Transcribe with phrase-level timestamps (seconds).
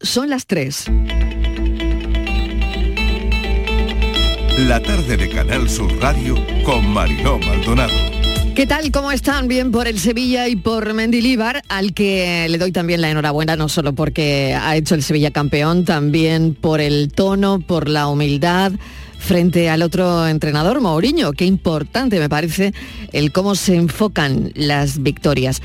[0.00, 0.86] Son las 3.
[4.58, 7.92] La tarde de Canal Sur Radio con Mariló Maldonado.
[8.56, 8.90] ¿Qué tal?
[8.90, 9.46] ¿Cómo están?
[9.46, 13.68] Bien por el Sevilla y por Mendilíbar, al que le doy también la enhorabuena, no
[13.68, 18.72] solo porque ha hecho el Sevilla campeón, también por el tono, por la humildad
[19.20, 21.32] frente al otro entrenador, Mourinho.
[21.32, 22.72] Qué importante me parece
[23.12, 25.62] el cómo se enfocan las victorias.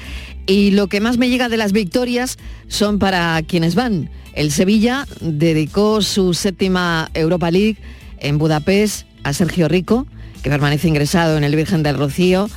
[0.48, 2.38] Y lo que más me llega de las victorias
[2.68, 4.09] son para quienes van.
[4.34, 7.77] El Sevilla dedicó su séptima Europa League
[8.20, 10.05] en Budapest a Sergio Rico,
[10.44, 12.50] que permanece ingresado en el Virgen del Rocío,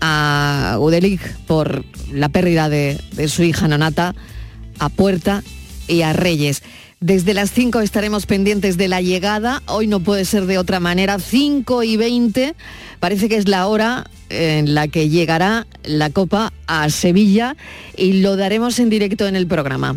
[0.00, 4.14] a Udelig por la pérdida de su hija Nonata,
[4.78, 5.42] a Puerta
[5.88, 6.62] y a Reyes.
[7.00, 9.62] Desde las 5 estaremos pendientes de la llegada.
[9.66, 11.18] Hoy no puede ser de otra manera.
[11.18, 12.54] 5 y 20
[13.00, 17.54] parece que es la hora en la que llegará la Copa a Sevilla
[17.98, 19.94] y lo daremos en directo en el programa.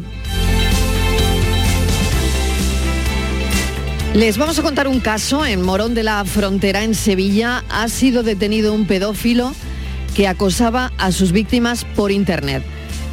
[4.14, 7.64] Les vamos a contar un caso en Morón de la Frontera, en Sevilla.
[7.70, 9.54] Ha sido detenido un pedófilo
[10.16, 12.62] que acosaba a sus víctimas por Internet.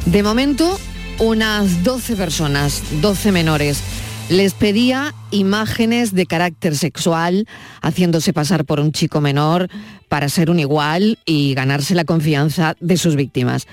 [0.07, 0.77] De momento,
[1.19, 3.81] unas 12 personas, 12 menores.
[4.29, 7.47] Les pedía imágenes de carácter sexual,
[7.81, 9.69] haciéndose pasar por un chico menor
[10.09, 13.67] para ser un igual y ganarse la confianza de sus víctimas.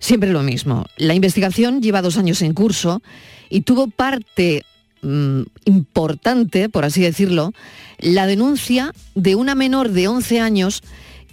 [0.00, 0.86] Siempre lo mismo.
[0.96, 3.00] La investigación lleva dos años en curso
[3.48, 4.64] y tuvo parte
[5.02, 7.52] mm, importante, por así decirlo,
[8.00, 10.82] la denuncia de una menor de 11 años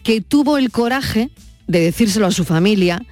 [0.03, 1.31] que tuvo el coraje
[1.67, 3.03] de decírselo a su familia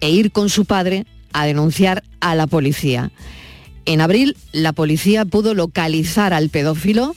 [0.00, 3.10] e ir con su padre a denunciar a la policía.
[3.84, 7.14] En abril, la policía pudo localizar al pedófilo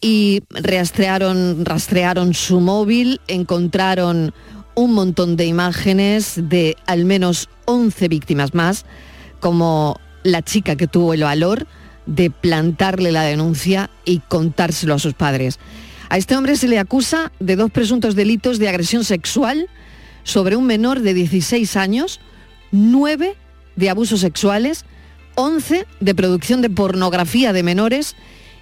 [0.00, 4.32] y rastrearon, rastrearon su móvil, encontraron
[4.74, 8.84] un montón de imágenes de al menos 11 víctimas más,
[9.40, 11.66] como la chica que tuvo el valor
[12.06, 15.58] de plantarle la denuncia y contárselo a sus padres.
[16.10, 19.68] A este hombre se le acusa de dos presuntos delitos de agresión sexual
[20.22, 22.20] sobre un menor de 16 años,
[22.72, 23.36] nueve
[23.76, 24.84] de abusos sexuales,
[25.34, 28.16] 11 de producción de pornografía de menores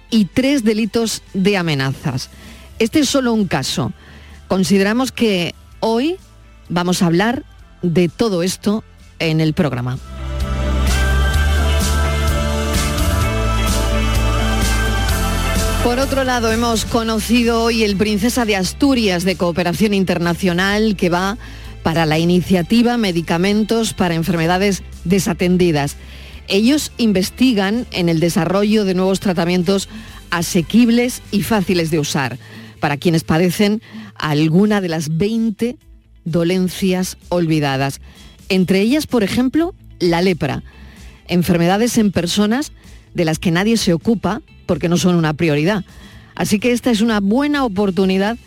[0.09, 2.29] y tres delitos de amenazas.
[2.79, 3.93] Este es solo un caso.
[4.47, 6.17] Consideramos que hoy
[6.69, 7.43] vamos a hablar
[7.81, 8.83] de todo esto
[9.19, 9.97] en el programa.
[15.83, 21.37] Por otro lado, hemos conocido hoy el Princesa de Asturias de Cooperación Internacional que va
[21.83, 25.97] para la iniciativa Medicamentos para Enfermedades Desatendidas.
[26.47, 29.89] Ellos investigan en el desarrollo de nuevos tratamientos
[30.29, 32.39] asequibles y fáciles de usar
[32.79, 33.81] para quienes padecen
[34.15, 35.77] alguna de las 20
[36.25, 38.01] dolencias olvidadas.
[38.49, 40.63] Entre ellas, por ejemplo, la lepra,
[41.27, 42.71] enfermedades en personas
[43.13, 45.85] de las que nadie se ocupa porque no son una prioridad.
[46.35, 48.37] Así que esta es una buena oportunidad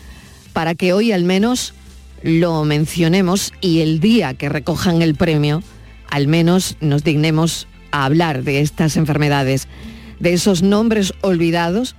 [0.53, 1.74] para que hoy al menos
[2.22, 5.62] lo mencionemos y el día que recojan el premio,
[6.10, 9.69] al menos nos dignemos a hablar de estas enfermedades,
[10.21, 11.94] de esos nombres olvidados,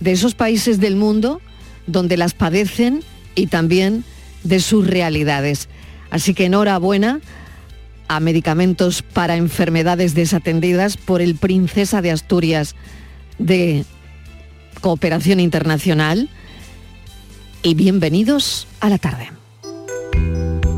[0.00, 1.40] de esos países del mundo
[1.86, 3.02] donde las padecen
[3.34, 4.04] y también
[4.44, 5.68] de sus realidades.
[6.10, 7.20] Así que enhorabuena
[8.08, 12.74] a medicamentos para enfermedades desatendidas por el Princesa de Asturias
[13.38, 13.84] de
[14.80, 16.28] Cooperación Internacional
[17.62, 19.41] y bienvenidos a la tarde.
[20.12, 20.71] ¿Quién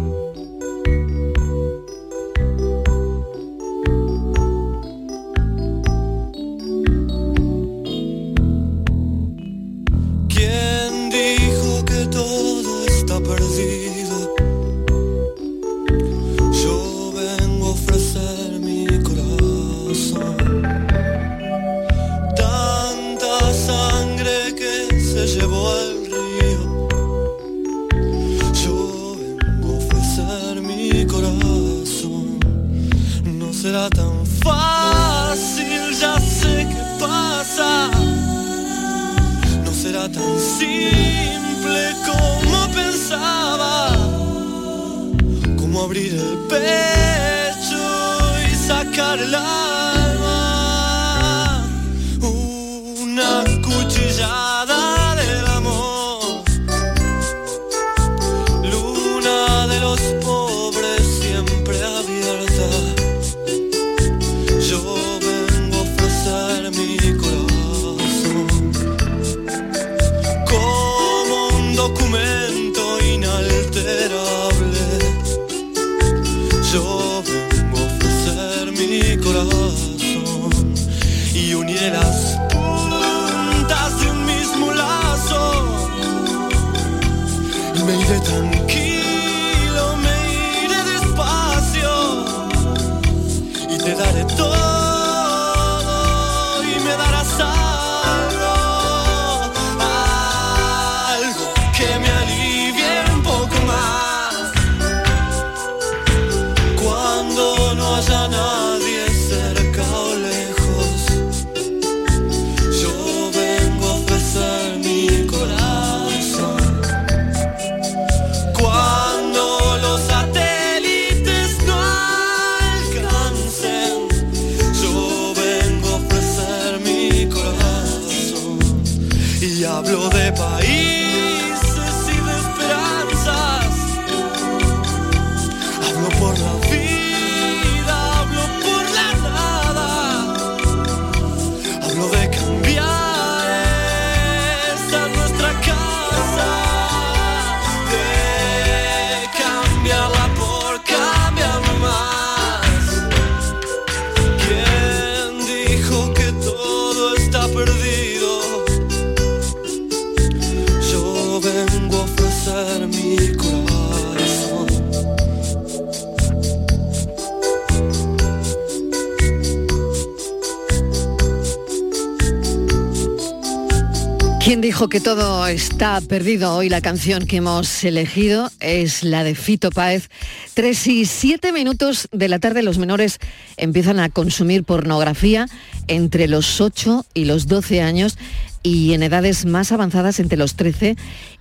[174.75, 176.57] dijo que todo está perdido?
[176.57, 180.11] Hoy la canción que hemos elegido es la de Fito Páez.
[180.53, 183.21] Tres y siete minutos de la tarde los menores
[183.57, 185.47] empiezan a consumir pornografía
[185.87, 188.19] entre los 8 y los 12 años
[188.65, 190.97] y en edades más avanzadas entre los 13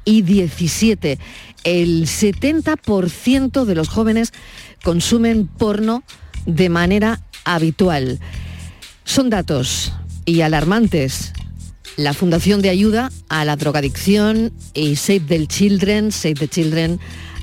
[0.06, 1.18] y 17.
[1.64, 4.32] El 70% de los jóvenes
[4.84, 6.04] consumen porno
[6.46, 8.20] de manera habitual.
[9.06, 9.92] Son datos
[10.24, 11.34] y alarmantes.
[11.96, 17.00] La Fundación de Ayuda a la Drogadicción y Save the Children, Save the Children,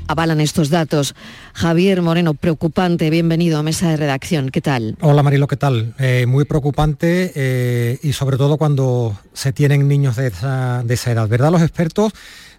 [0.08, 1.14] avalan estos datos.
[1.54, 4.50] Javier Moreno, preocupante, bienvenido a Mesa de Redacción.
[4.50, 4.96] ¿Qué tal?
[5.02, 5.94] Hola Marilo, ¿qué tal?
[6.00, 11.12] Eh, muy preocupante eh, y sobre todo cuando se tienen niños de esa, de esa
[11.12, 11.28] edad.
[11.28, 11.52] ¿Verdad?
[11.52, 12.12] Los expertos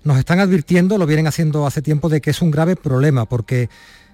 [0.05, 3.69] nos están advirtiendo, lo vienen haciendo hace tiempo, de que es un grave problema porque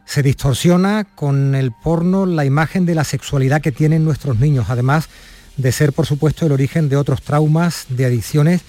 [0.06, 4.66] se distorsiona con el porno la imagen de la sexualidad que tienen nuestros niños.
[4.70, 5.10] Además,
[5.58, 8.62] de ser, por supuesto, el origen de otros traumas, de adicciones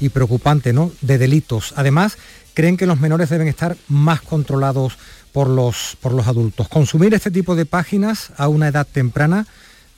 [0.00, 0.92] y preocupante, ¿no?
[1.00, 1.72] De delitos.
[1.76, 2.18] Además,
[2.54, 4.96] creen que los menores deben estar más controlados
[5.32, 6.68] por los, por los adultos.
[6.68, 9.46] Consumir este tipo de páginas a una edad temprana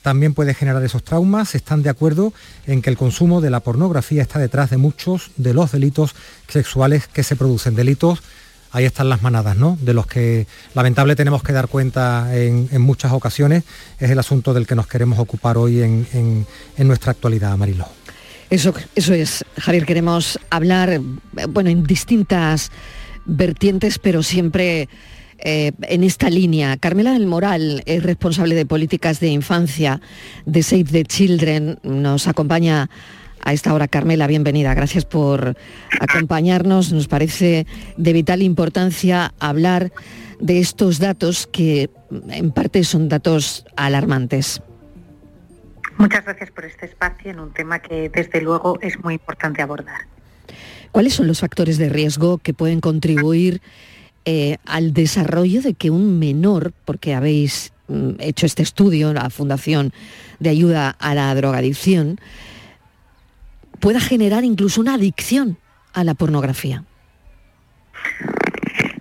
[0.01, 1.53] también puede generar esos traumas.
[1.53, 2.33] Están de acuerdo
[2.65, 6.15] en que el consumo de la pornografía está detrás de muchos de los delitos
[6.47, 7.75] sexuales que se producen.
[7.75, 8.23] Delitos
[8.71, 9.77] ahí están las manadas, ¿no?
[9.81, 13.63] De los que lamentable tenemos que dar cuenta en, muchas ocasiones,
[13.99, 16.45] es el asunto del que nos queremos ocupar hoy en,
[16.77, 17.87] nuestra actualidad, Marilo.
[18.49, 21.01] Eso, eso es, Javier, queremos hablar,
[21.49, 22.71] bueno, en distintas
[23.25, 24.87] vertientes, pero siempre
[25.39, 26.77] eh, en esta línea.
[26.77, 30.01] Carmela del Moral es responsable de políticas de infancia
[30.45, 31.79] de Save the Children.
[31.83, 32.89] Nos acompaña
[33.47, 33.87] a esta hora.
[33.87, 34.73] Carmela, bienvenida.
[34.73, 35.55] Gracias por
[36.01, 36.91] acompañarnos.
[36.91, 37.65] Nos parece
[37.95, 39.93] de vital importancia hablar
[40.41, 41.89] de estos datos que
[42.29, 44.61] en parte son datos alarmantes.
[45.97, 50.01] Muchas gracias por este espacio en un tema que desde luego es muy importante abordar.
[50.91, 53.61] ¿Cuáles son los factores de riesgo que pueden contribuir
[54.25, 59.93] eh, al desarrollo de que un menor, porque habéis mm, hecho este estudio, la Fundación
[60.41, 62.19] de Ayuda a la Drogadicción,
[63.79, 65.57] pueda generar incluso una adicción
[65.93, 66.83] a la pornografía?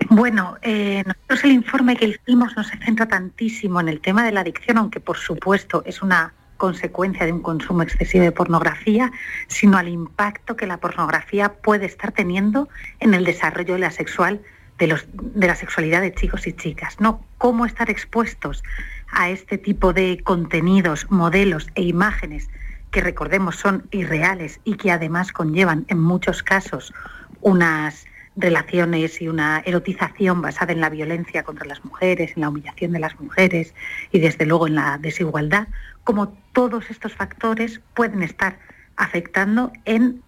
[0.08, 4.32] Bueno, eh, nosotros el informe que hicimos no se centra tantísimo en el tema de
[4.32, 9.12] la adicción, aunque por supuesto es una consecuencia de un consumo excesivo de pornografía,
[9.46, 12.68] sino al impacto que la pornografía puede estar teniendo
[13.00, 14.40] en el desarrollo de la sexual
[14.78, 17.24] de, los, de la sexualidad de chicos y chicas, ¿no?
[17.38, 18.62] Cómo estar expuestos
[19.10, 22.48] a este tipo de contenidos, modelos e imágenes
[22.96, 26.94] que recordemos son irreales y que además conllevan en muchos casos
[27.42, 32.92] unas relaciones y una erotización basada en la violencia contra las mujeres, en la humillación
[32.92, 33.74] de las mujeres
[34.12, 35.68] y desde luego en la desigualdad,
[36.04, 38.58] como todos estos factores pueden estar
[38.96, 40.22] afectando en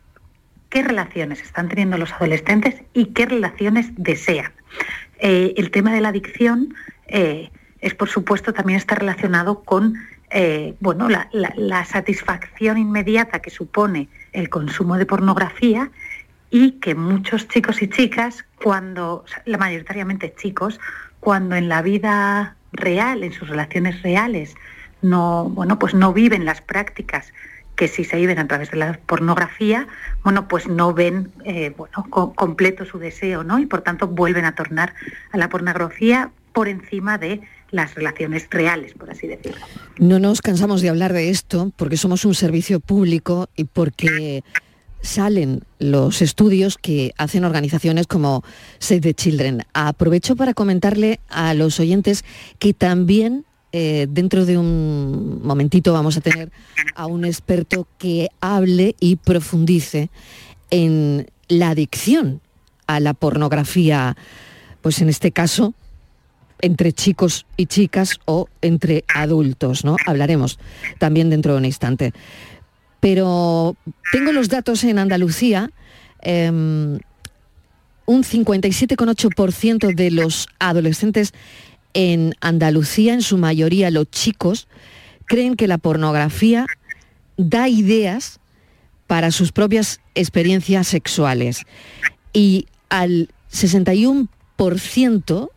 [0.68, 4.52] qué relaciones están teniendo los adolescentes y qué relaciones desean.
[5.20, 6.74] Eh, el tema de la adicción
[7.06, 9.94] eh, es, por supuesto, también está relacionado con
[10.30, 15.90] eh, bueno, la, satisfacción inmediata que supone el consumo de pornografía
[16.50, 20.80] y que muchos chicos y chicas, cuando, la mayoritariamente chicos,
[21.20, 24.54] cuando en la vida real, en sus relaciones reales,
[25.02, 27.32] no, bueno, pues no viven las prácticas
[27.76, 29.86] que si se viven a través de la pornografía,
[30.24, 32.04] bueno, pues no ven eh, bueno,
[32.34, 33.60] completo su deseo, ¿no?
[33.60, 34.94] Y por tanto vuelven a tornar
[35.30, 37.40] a la pornografía por encima de
[37.70, 39.64] las relaciones reales, por así decirlo.
[39.98, 44.42] No nos cansamos de hablar de esto porque somos un servicio público y porque
[45.00, 48.42] salen los estudios que hacen organizaciones como
[48.78, 49.64] Save the Children.
[49.72, 52.24] Aprovecho para comentarle a los oyentes
[52.58, 56.50] que también eh, dentro de un momentito vamos a tener
[56.94, 60.10] a un experto que hable y profundice
[60.70, 62.40] en la adicción
[62.86, 64.16] a la pornografía,
[64.80, 65.74] pues en este caso
[66.60, 69.96] entre chicos y chicas o entre adultos, ¿no?
[70.06, 70.58] Hablaremos
[70.98, 72.12] también dentro de un instante.
[73.00, 73.76] Pero
[74.12, 75.70] tengo los datos en Andalucía.
[76.22, 76.98] Em,
[78.06, 81.32] un 57,8% de los adolescentes
[81.94, 84.66] en Andalucía, en su mayoría los chicos,
[85.26, 86.66] creen que la pornografía
[87.36, 88.40] da ideas
[89.06, 91.62] para sus propias experiencias sexuales.
[92.32, 95.50] Y al 61%,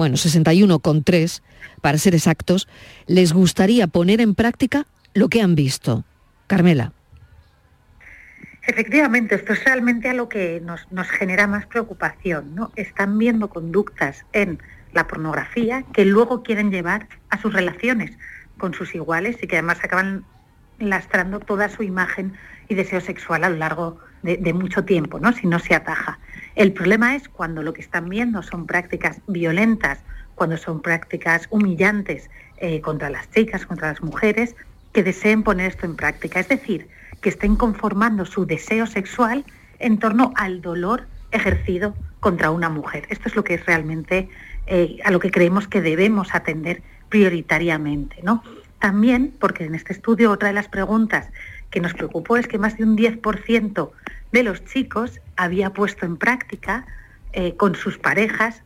[0.00, 1.42] bueno, 61,3
[1.82, 2.68] para ser exactos,
[3.06, 6.04] les gustaría poner en práctica lo que han visto.
[6.46, 6.94] Carmela.
[8.66, 12.54] Efectivamente, esto es realmente a lo que nos, nos genera más preocupación.
[12.54, 12.72] ¿no?
[12.76, 14.58] Están viendo conductas en
[14.94, 18.12] la pornografía que luego quieren llevar a sus relaciones
[18.56, 20.24] con sus iguales y que además acaban
[20.78, 22.32] lastrando toda su imagen
[22.70, 25.34] y deseo sexual a lo largo de, mucho tiempo, ¿no?
[25.34, 26.18] si no se ataja.
[26.60, 30.00] El problema es cuando lo que están viendo son prácticas violentas,
[30.34, 34.54] cuando son prácticas humillantes eh, contra las chicas, contra las mujeres,
[34.92, 36.38] que deseen poner esto en práctica.
[36.38, 36.86] Es decir,
[37.22, 39.46] que estén conformando su deseo sexual
[39.78, 43.06] en torno al dolor ejercido contra una mujer.
[43.08, 44.28] Esto es lo que es realmente
[44.66, 48.16] eh, a lo que creemos que debemos atender prioritariamente.
[48.22, 48.44] ¿no?
[48.80, 51.30] También, porque en este estudio otra de las preguntas
[51.70, 53.90] que nos preocupó es que más de un 10%
[54.32, 56.86] de los chicos había puesto en práctica
[57.32, 58.62] eh, con sus parejas,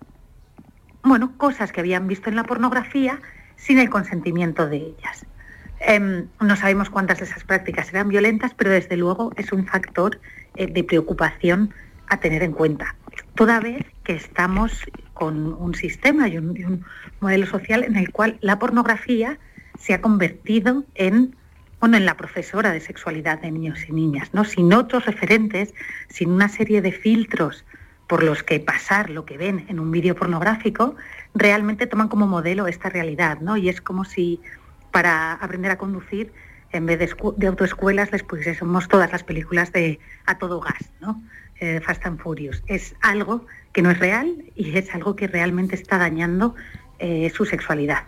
[1.02, 3.21] bueno, cosas que habían visto en la pornografía
[3.56, 5.26] sin el consentimiento de ellas.
[5.80, 10.18] Em, no sabemos cuántas de esas prácticas eran violentas, pero desde luego es un factor
[10.56, 11.75] eh, de preocupación
[12.09, 12.94] a tener en cuenta.
[13.35, 16.85] Toda vez que estamos con un sistema y un,
[17.21, 19.38] modelo social en el cual la pornografía
[19.78, 21.37] se ha convertido en
[21.93, 24.45] en la profesora de sexualidad de niños y niñas, ¿no?
[24.45, 25.75] Sin otros referentes,
[26.09, 27.64] sin una serie de filtros
[28.07, 30.97] por los que pasar lo que ven en un vídeo pornográfico,
[31.35, 33.57] realmente toman como modelo esta realidad, ¿no?
[33.57, 34.41] Y es como si
[34.91, 36.33] para aprender a conducir,
[36.73, 41.23] en vez de, de autoescuelas, les pusiésemos todas las películas de a todo gas, ¿no?
[41.61, 42.62] Eh, Fast and Furious.
[42.67, 46.55] Es algo que no es real y es algo que realmente está dañando
[46.99, 48.05] eh, su sexualidad.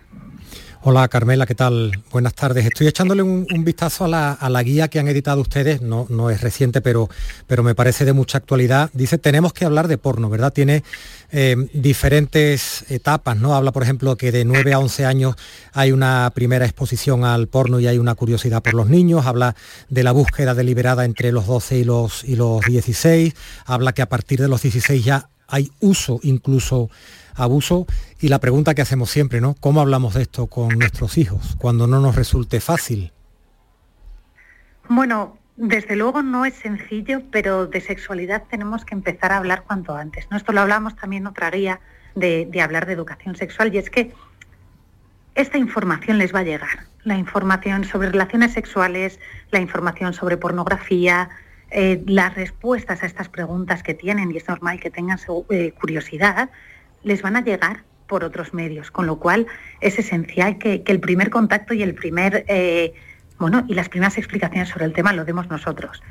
[0.82, 2.02] Hola Carmela, ¿qué tal?
[2.12, 2.64] Buenas tardes.
[2.64, 6.80] Estoy echándole un, vistazo a la, guía que han editado ustedes, no, no es reciente,
[6.80, 7.08] pero,
[7.46, 8.90] pero me parece de mucha actualidad.
[8.92, 10.52] Dice, tenemos que hablar de porno, ¿verdad?
[10.52, 10.84] Tiene
[11.32, 13.54] eh, diferentes etapas, ¿no?
[13.54, 15.34] Habla, por ejemplo, que de 9 a 11 años
[15.72, 19.26] hay una primera exposición al porno y hay una curiosidad por los niños.
[19.26, 19.56] Habla
[19.88, 23.34] de la búsqueda deliberada entre los 12 y los, y los 16.
[23.64, 26.90] Habla que a partir de los 16 ya hay uso incluso
[27.34, 27.86] abuso
[28.20, 29.54] y la pregunta que hacemos siempre, ¿no?
[29.60, 33.12] ¿Cómo hablamos de esto con nuestros hijos cuando no nos resulte fácil?
[34.88, 39.94] Bueno, desde luego no es sencillo, pero de sexualidad tenemos que empezar a hablar cuanto
[39.94, 40.26] antes.
[40.30, 40.36] ¿no?
[40.36, 41.80] Esto lo hablamos también otra guía
[42.14, 44.12] de, hablar de educación sexual y es que
[45.34, 46.86] esta información les va a llegar.
[47.04, 49.20] La información sobre relaciones sexuales,
[49.50, 51.28] la información sobre pornografía,
[51.70, 55.18] eh, las respuestas a estas preguntas que tienen, y es normal que tengan
[55.50, 56.50] eh, curiosidad,
[57.02, 59.46] les van a llegar por otros medios, con lo cual
[59.80, 62.94] es esencial que, el primer contacto y el primer eh,
[63.38, 66.02] bueno y las primeras explicaciones sobre el tema lo demos nosotros.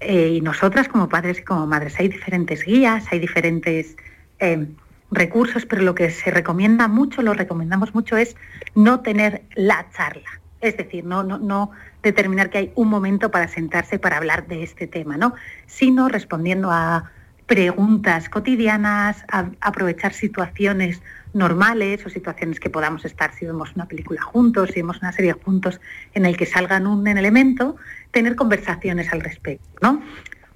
[0.00, 3.96] Eh, y nosotras como padres y como madres hay diferentes guías, hay diferentes
[4.38, 4.66] eh,
[5.10, 8.36] recursos, pero lo que se recomienda mucho, lo recomendamos mucho, es
[8.74, 10.40] no tener la charla.
[10.60, 11.70] Es decir, no, no, no
[12.02, 15.34] determinar que hay un momento para sentarse para hablar de este tema, ¿no?
[15.66, 17.10] Sino respondiendo a
[17.46, 19.24] preguntas cotidianas,
[19.60, 24.98] aprovechar situaciones normales o situaciones que podamos estar si vemos una película juntos, si vemos
[24.98, 25.80] una serie juntos
[26.14, 27.76] en el que salgan un elemento,
[28.10, 30.02] tener conversaciones al respecto, ¿no?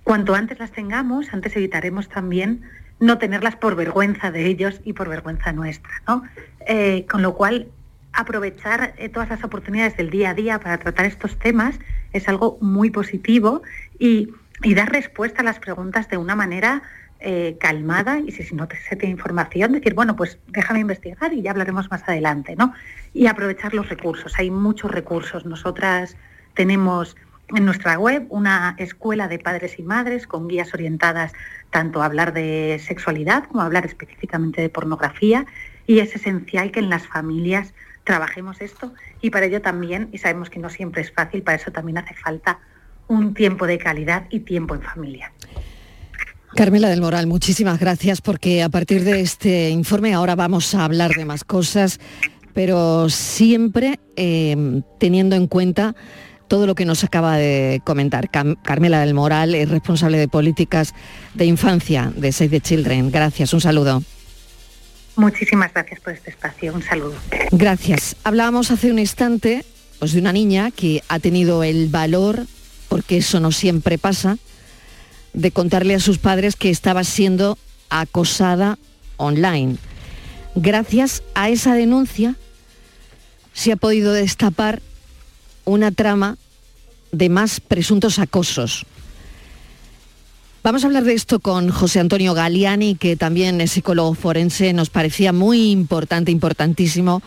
[0.03, 2.63] Cuanto antes las tengamos, antes evitaremos también
[3.01, 6.23] no tenerlas por vergüenza de ellos y por vergüenza nuestra, ¿no?
[6.67, 7.69] Eh, con lo cual,
[8.13, 11.79] aprovechar eh, todas las oportunidades del día a día para tratar estos temas
[12.13, 13.63] es algo muy positivo
[13.99, 16.83] y y dar respuesta a las preguntas de una manera
[17.27, 21.53] eh, calmada y si, no se tiene información, decir, bueno, pues déjame investigar y ya
[21.53, 22.75] hablaremos más adelante, ¿no?
[23.15, 24.39] Y aprovechar los recursos.
[24.39, 25.47] Hay muchos recursos.
[25.47, 26.19] Nosotras
[26.53, 27.17] tenemos
[27.49, 31.33] en nuestra web una escuela de padres y madres con guías orientadas
[31.71, 35.47] tanto a hablar de sexualidad como a hablar específicamente de pornografía
[35.87, 37.73] y es esencial que en las familias
[38.05, 41.73] trabajemos esto y para ello también, y sabemos que no siempre es fácil, para eso
[41.73, 42.59] también hace falta
[43.09, 45.33] un tiempo de calidad y tiempo en familia.
[46.55, 51.11] Carmela del Moral, muchísimas gracias porque a partir de este informe ahora vamos a hablar
[51.13, 51.99] de más cosas,
[52.53, 55.97] pero siempre eh, teniendo en cuenta
[56.47, 58.31] todo lo que nos acaba de comentar.
[58.31, 60.95] Carmela del Moral es responsable de políticas
[61.35, 63.11] de infancia de Save the Children.
[63.11, 64.05] Gracias, un saludo.
[65.17, 67.15] Muchísimas gracias por este espacio, un saludo.
[67.51, 68.15] Gracias.
[68.23, 69.65] Hablábamos hace un instante
[69.99, 72.47] pues, de una niña que ha tenido el valor,
[72.89, 74.39] porque eso no siempre pasa,
[75.35, 77.59] de contarle a sus padres que estaba siendo
[77.91, 78.79] acosada
[79.17, 79.77] online.
[80.55, 82.37] Gracias a esa denuncia
[83.53, 84.81] se ha podido destapar
[85.65, 86.39] una trama
[87.13, 88.87] de más presuntos acosos.
[90.63, 94.73] Vamos a hablar de esto con José Antonio Galiani, que también es psicólogo forense.
[94.73, 97.23] Nos parecía muy importante, importantísimo,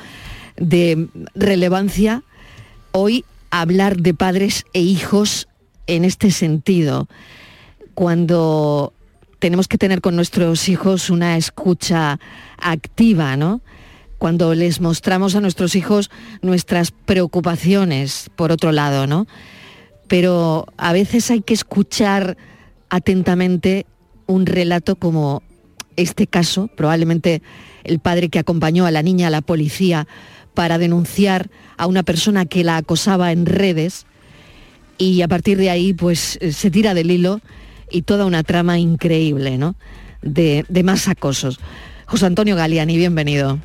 [0.55, 2.23] de relevancia
[2.91, 5.47] hoy hablar de padres e hijos
[5.85, 7.07] en este sentido.
[7.97, 8.93] Cuando
[9.39, 12.19] tenemos que tener con nuestros hijos una escucha
[12.61, 13.61] activa, ¿no?
[14.19, 16.11] Cuando les mostramos a nuestros hijos
[16.43, 19.25] nuestras preocupaciones, por otro lado, ¿no?
[20.07, 22.37] Pero a veces hay que escuchar
[22.91, 23.87] atentamente
[24.27, 25.41] un relato como
[25.95, 27.41] este caso, probablemente
[27.83, 30.07] el padre que acompañó a la niña a la policía
[30.53, 34.05] para denunciar a una persona que la acosaba en redes
[34.99, 37.41] y a partir de ahí pues eh, se tira del hilo
[37.89, 39.75] y toda una trama increíble, ¿no?
[40.21, 41.59] De, de más acosos.
[42.05, 43.59] José Antonio Galiani, bienvenido.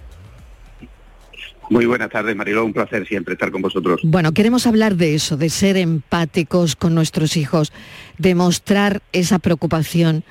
[1.71, 2.65] Muy buenas tardes, Mariló.
[2.65, 4.01] Un placer siempre estar con vosotros.
[4.03, 7.73] Bueno, queremos hablar de eso, de ser empáticos con nuestros hijos,
[8.19, 10.25] de mostrar esa preocupación,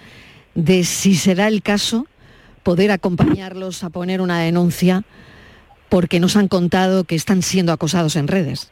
[0.53, 2.05] de si será el caso,
[2.61, 5.03] poder acompañarlos a poner una denuncia
[5.89, 8.69] porque nos han contado que están siendo acosados en redes.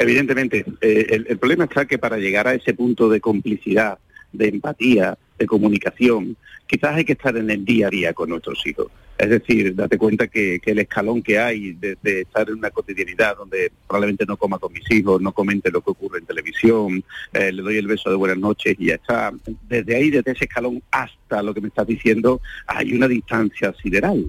[0.00, 3.98] Evidentemente, eh, el, el problema está que para llegar a ese punto de complicidad,
[4.32, 8.66] de empatía, de comunicación, quizás hay que estar en el día a día con nuestros
[8.66, 8.86] hijos.
[9.20, 13.70] Es decir, date cuenta que, el escalón que hay de, estar en una cotidianidad donde
[13.86, 17.04] probablemente no coma con mis hijos, no comente lo que ocurre en televisión,
[17.34, 19.30] eh, le doy el beso de buenas noches y ya está.
[19.68, 24.24] Desde ahí, desde ese escalón hasta lo que me estás diciendo, hay una distancia sideral.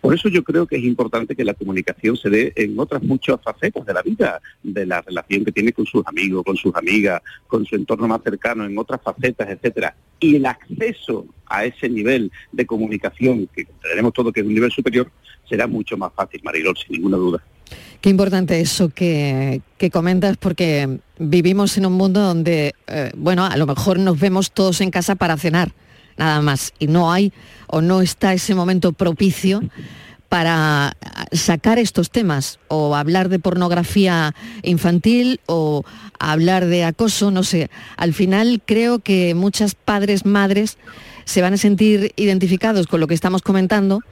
[0.00, 3.42] Por eso yo creo que es importante que la comunicación se dé en otras muchas
[3.42, 7.20] facetas de la vida, de la relación que tiene con sus amigos, con sus amigas,
[7.48, 9.96] con su entorno más cercano, en otras facetas, etcétera.
[10.20, 14.70] Y el acceso a ese nivel de comunicación que tenemos todo que es un nivel
[14.70, 15.10] superior,
[15.48, 17.42] será mucho más fácil, Marilol, sin ninguna duda.
[18.00, 23.66] Qué importante eso que, comentas porque vivimos en un mundo donde, eh, bueno, a lo
[23.66, 25.72] mejor nos vemos todos en casa para cenar,
[26.16, 27.32] nada más, y no hay
[27.66, 29.62] o no está ese momento propicio
[30.28, 30.96] para
[31.32, 35.84] sacar estos temas o hablar de pornografía infantil o
[36.18, 37.70] hablar de acoso, no sé.
[37.96, 40.78] Al final creo que muchas padres, madres
[41.26, 44.02] se van a sentir identificados con lo que estamos comentando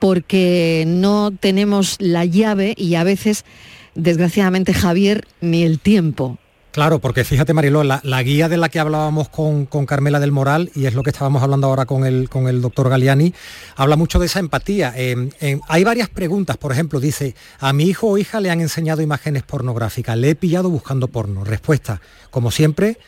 [0.00, 3.44] porque no tenemos la llave y a veces,
[3.94, 6.38] desgraciadamente, Javier, ni el tiempo.
[6.72, 10.84] Claro, porque fíjate Mariló, la, guía de la que hablábamos con, Carmela del Moral, y
[10.84, 13.32] es lo que estábamos hablando ahora con el, con el doctor Galiani,
[13.76, 14.92] habla mucho de esa empatía.
[14.94, 19.42] hay varias preguntas, por ejemplo, dice, a mi hijo o hija le han enseñado imágenes
[19.42, 21.44] pornográficas, le he pillado buscando porno.
[21.44, 22.98] Respuesta, como siempre,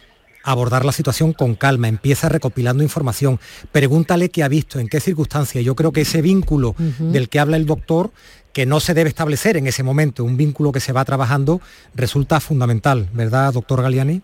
[0.42, 3.38] abordar la situación con calma, empieza recopilando información,
[3.72, 5.64] pregúntale qué ha visto, en qué circunstancias.
[5.64, 8.10] Yo creo que ese vínculo del que habla el doctor,
[8.52, 11.60] que no se debe establecer en ese momento, un vínculo que se va trabajando,
[11.94, 14.22] resulta fundamental, ¿verdad, doctor Galiani?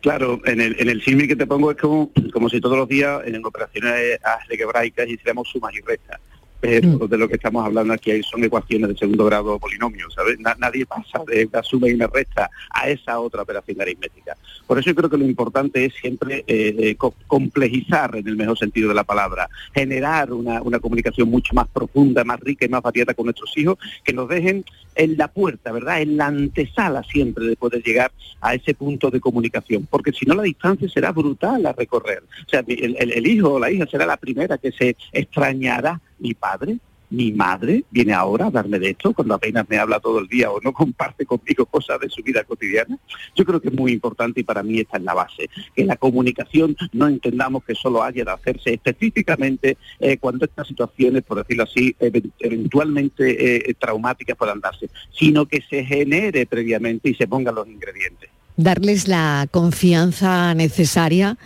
[0.00, 2.88] Claro, en el, en el símil que te pongo es como, como si todos los
[2.88, 6.20] días en operaciones algebraicas hiciéramos sumas y restas
[6.62, 7.08] pero mm.
[7.08, 10.38] de lo que estamos hablando aquí son ecuaciones de segundo grado polinomios, ¿sabes?
[10.38, 14.36] nadie pasa de una suma y una resta a esa otra operación aritmética.
[14.64, 16.96] Por eso yo creo que lo importante es siempre eh, eh,
[17.26, 22.38] complejizar en el mejor sentido de la palabra, generar una, comunicación mucho más profunda, más
[22.38, 26.00] rica y más variada con nuestros hijos, que nos dejen en la puerta, ¿verdad?
[26.00, 30.36] En la antesala siempre de poder llegar a ese punto de comunicación, porque si no
[30.36, 32.22] la distancia será brutal a recorrer.
[32.46, 36.32] O sea, el, el hijo o la hija será la primera que se extrañará mi
[36.34, 36.78] padre,
[37.14, 40.50] Mi madre viene ahora a darme de esto cuando apenas me habla todo el día
[40.50, 42.96] o no comparte conmigo cosas de su vida cotidiana.
[43.36, 45.96] Yo creo que es muy importante y para mí esta es la base, que la
[45.96, 51.64] comunicación no entendamos que solo haya de hacerse específicamente eh, cuando estas situaciones, por decirlo
[51.64, 53.24] así, even- eventualmente
[53.70, 58.30] eh, traumáticas puedan darse, sino que se genere previamente y se pongan los ingredientes.
[58.56, 61.36] darles la confianza necesaria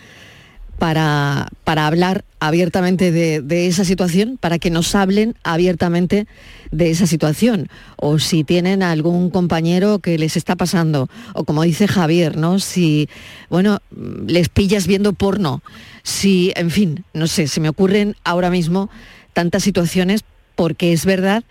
[0.79, 6.27] para, para hablar abiertamente de, de esa situación, para que nos hablen abiertamente
[6.71, 7.69] de esa situación.
[7.97, 12.59] O si tienen algún compañero que les está pasando, o como dice Javier, ¿no?
[12.59, 13.09] Si,
[13.49, 13.79] bueno,
[14.27, 15.63] les pillas viendo porno,
[16.03, 18.91] si, en fin, no sé, se me ocurren ahora mismo
[19.33, 21.45] tantas situaciones porque es verdad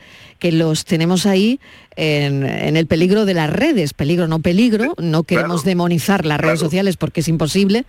[0.45, 1.59] que los tenemos ahí
[1.95, 6.59] en, en el peligro de las redes, peligro no peligro, no queremos demonizar las redes
[6.59, 6.65] claro.
[6.67, 7.83] sociales porque es imposible,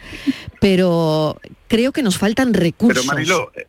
[0.59, 1.39] pero
[1.69, 3.05] creo que nos faltan recursos.
[3.05, 3.63] Pero Marilo, Ma-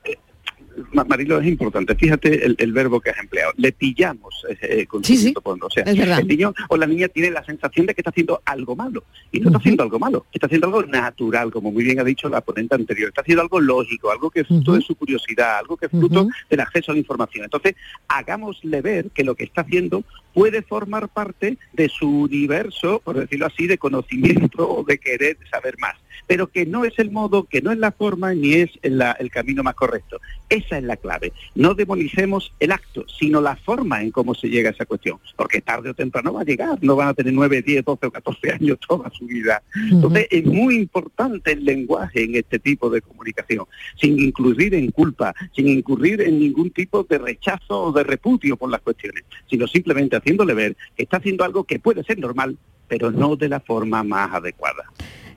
[0.92, 1.96] Marilo, es importante.
[1.96, 3.52] Fíjate el, el verbo que has empleado.
[3.58, 5.68] Le pillamos eh, eh, consumiendo porno.
[5.68, 8.76] O sea, el niño o la niña tiene la sensación de que está haciendo algo
[8.76, 9.04] malo.
[9.32, 10.26] Y no está haciendo algo malo.
[10.32, 13.10] Está haciendo algo natural, como muy bien ha dicho la ponente anterior.
[13.10, 16.28] Está haciendo algo lógico, algo que es fruto de su curiosidad, algo que es fruto
[16.50, 17.46] del acceso a la información.
[17.46, 17.76] Entonces,
[18.08, 23.48] hagámosle ver que lo que está haciendo puede formar parte de su universo, por decirlo
[23.48, 25.96] así, de conocimiento o de querer saber más.
[26.26, 29.30] Pero que no es el modo, que no es la forma ni es la- el
[29.30, 30.20] camino más correcto.
[30.50, 31.34] Esa es la clave.
[31.56, 35.20] No demonicemos el acto, sino la forma en cómo se llega a esa cuestión.
[35.36, 36.80] Porque tarde o temprano va a llegar.
[36.82, 39.62] No van a tener 9, 10, 12 o 14 años toda su vida.
[39.92, 43.66] Entonces es muy importante el lenguaje en este tipo de comunicación,
[44.00, 48.70] sin incluir en culpa, sin incurrir en ningún tipo de rechazo o de repudio por
[48.70, 53.12] las cuestiones, sino simplemente haciéndole ver que está haciendo algo que puede ser normal, pero
[53.12, 54.84] no de la forma más adecuada.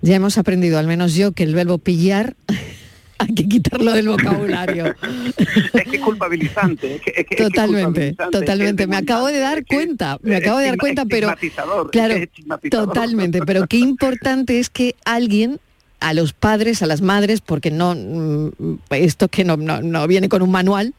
[0.02, 2.34] Ya hemos aprendido, al menos yo, que el verbo pillar
[3.18, 4.94] hay que quitarlo del vocabulario.
[5.74, 6.96] Es que es culpabilizante.
[6.96, 8.86] Es que, es que- es Totalmente, culpabilizante, totalmente.
[8.86, 11.34] Me acabo de dar cuenta, me acabo de dar cuenta, pero
[11.90, 12.14] claro,
[12.70, 13.40] totalmente.
[13.42, 15.60] Pero qué importante es que alguien
[16.00, 20.28] a los padres, a las madres, porque no mm, esto que no, no, no viene
[20.30, 20.94] con un manual,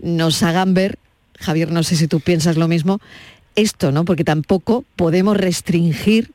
[0.00, 0.98] nos hagan ver,
[1.40, 3.00] Javier, no sé si tú piensas lo mismo,
[3.56, 4.04] esto, ¿no?
[4.04, 6.30] Porque tampoco podemos restringir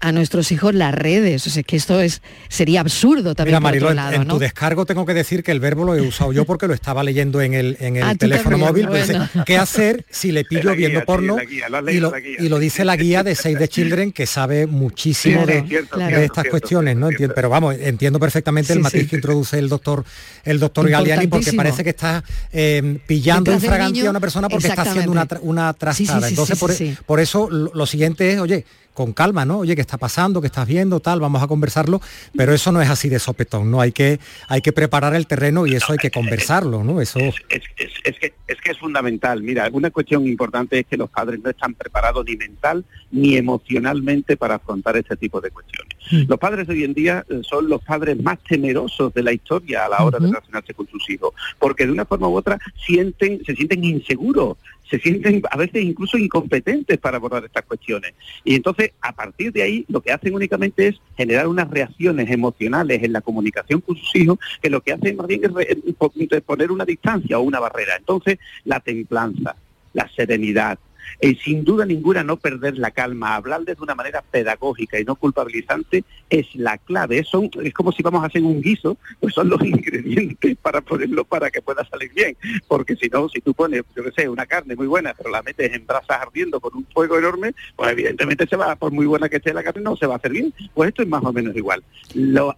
[0.00, 1.46] a nuestros hijos las redes.
[1.46, 4.26] O sea, que esto es sería absurdo también Mira, por Marilo, otro en, lado, en
[4.26, 4.34] ¿no?
[4.34, 7.02] tu descargo tengo que decir que el verbo lo he usado yo porque lo estaba
[7.02, 8.86] leyendo en el, en el Ah, teléfono móvil.
[8.86, 9.04] bueno.
[9.06, 11.36] dice, ¿Qué hacer si le pillo guía, viendo porno?
[11.36, 15.40] guía, lo y, lo, y dice la guía de Save the Children que sabe muchísimo
[15.46, 17.10] Sí, sí, de, cierto, de cierto, estas cierto, cuestiones, cierto, ¿no?
[17.10, 19.06] Entiendo- pero vamos, entiendo perfectamente el matiz sí.
[19.08, 20.04] que introduce el doctor
[20.44, 24.48] el doctor Galiani porque parece que está eh, pillando en fragancia niño, a una persona
[24.48, 26.26] porque está haciendo una, tra- una Sí, sí, trastada.
[26.28, 28.64] sí, Entonces, sí, por, por eso lo, lo siguiente es, oye,
[28.96, 29.58] con calma, ¿no?
[29.58, 30.40] Oye, ¿qué está pasando?
[30.40, 30.98] ¿Qué estás viendo?
[30.98, 32.00] Tal, vamos a conversarlo,
[32.36, 33.80] pero eso no es así de sopetón, ¿no?
[33.80, 37.00] Hay que, hay que preparar el terreno y eso hay que conversarlo, ¿no?
[37.00, 37.62] Eso es, es-
[38.04, 39.42] es que, es que es fundamental.
[39.42, 44.36] Mira, una cuestión importante es que los padres no están preparados ni mental ni emocionalmente
[44.36, 45.92] para afrontar este tipo de cuestiones.
[46.28, 49.86] Los padres de hoy en día eh, son los padres más temerosos de la historia
[49.86, 53.42] a la hora de relacionarse con sus hijos, porque de una forma u otra sienten,
[53.44, 54.56] se sienten inseguros,
[54.88, 58.14] se sienten a veces incluso incompetentes para abordar estas cuestiones.
[58.44, 63.02] Y entonces, a partir de ahí, lo que hacen únicamente es generar unas reacciones emocionales
[63.02, 66.70] en la comunicación con sus hijos, que lo que hacen más bien es de poner
[66.70, 67.96] una distancia o una barrera.
[67.96, 69.56] Entonces, la templanza,
[69.92, 70.78] la serenidad,
[71.20, 75.16] y sin duda ninguna no perder la calma, hablarles de una manera pedagógica y no
[75.16, 77.18] culpabilizante es la clave.
[77.18, 80.80] Es, son- es como si vamos a hacer un guiso, pues son los ingredientes para
[80.80, 82.36] ponerlo para que pueda salir bien.
[82.68, 85.42] Porque si no, si tú pones, yo qué sé, una carne muy buena, pero la
[85.42, 89.28] metes en brasas ardiendo con un fuego enorme, pues evidentemente se va, por muy buena
[89.28, 90.52] que esté la carne, no se va a hacer bien.
[90.74, 91.82] Pues esto es más o menos igual.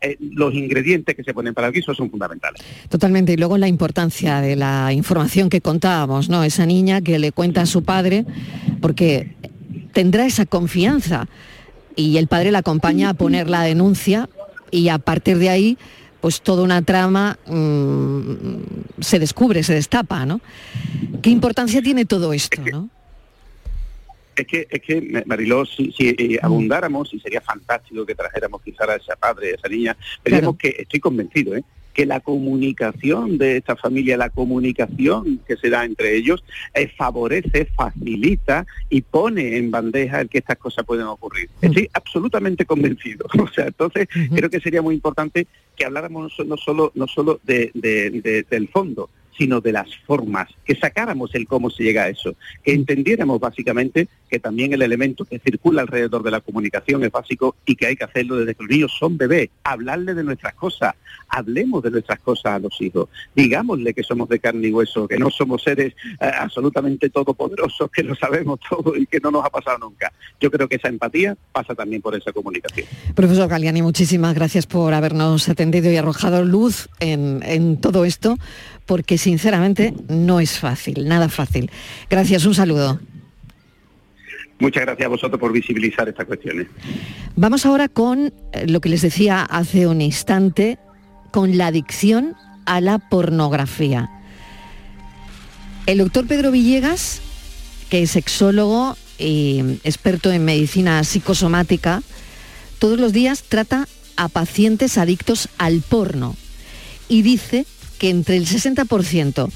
[0.00, 2.62] Eh, los ingredientes que se ponen para el guiso son fundamentales.
[2.88, 3.32] Totalmente.
[3.32, 6.42] Y luego la importancia de la información que contábamos, ¿no?
[6.44, 8.24] Esa niña que le cuenta a su padre,
[8.80, 9.34] porque
[9.92, 11.28] tendrá esa confianza
[11.96, 14.28] y el padre la acompaña a poner la denuncia
[14.70, 15.78] y a partir de ahí,
[16.20, 20.40] pues toda una trama mm, se descubre, se destapa, ¿no?
[21.22, 22.88] ¿Qué importancia tiene todo esto, no?
[24.36, 28.88] Es que, es que Mariló, si, si eh, abundáramos, y sería fantástico que trajéramos quizás
[28.88, 31.64] a ese padre, a esa niña, veríamos que, estoy convencido, ¿eh?
[31.98, 37.64] Que la comunicación de esta familia, la comunicación que se da entre ellos, eh, favorece,
[37.74, 41.50] facilita y pone en bandeja el que estas cosas pueden ocurrir.
[41.60, 43.26] Estoy absolutamente convencido.
[43.42, 47.08] O sea, entonces creo que sería muy importante que habláramos no so- no solo, no
[47.08, 51.82] solo de- de- de- del fondo, sino de las formas, que sacáramos el cómo se
[51.82, 56.40] llega a eso, que entendiéramos básicamente que también el elemento que circula alrededor de la
[56.40, 60.14] comunicación es básico y que hay que hacerlo desde que los niños son bebés, hablarle
[60.14, 60.94] de nuestras cosas,
[61.28, 65.18] hablemos de nuestras cosas a los hijos, digámosle que somos de carne y hueso, que
[65.18, 69.50] no somos seres eh, absolutamente todopoderosos, que lo sabemos todo y que no nos ha
[69.50, 70.12] pasado nunca.
[70.40, 72.86] Yo creo que esa empatía pasa también por esa comunicación.
[73.14, 78.36] Profesor Galiani, muchísimas gracias por habernos atendido y arrojado luz en, en todo esto,
[78.86, 81.70] porque sinceramente no es fácil, nada fácil.
[82.08, 83.00] Gracias, un saludo.
[84.60, 86.66] Muchas gracias a vosotros por visibilizar estas cuestiones.
[87.36, 90.78] Vamos ahora con eh, lo que les decía hace un instante,
[91.30, 92.34] con la adicción
[92.66, 94.10] a la pornografía.
[95.86, 97.20] El doctor Pedro Villegas,
[97.88, 102.02] que es sexólogo y experto en medicina psicosomática,
[102.78, 106.36] todos los días trata a pacientes adictos al porno
[107.08, 107.64] y dice
[107.98, 109.50] que entre el 60%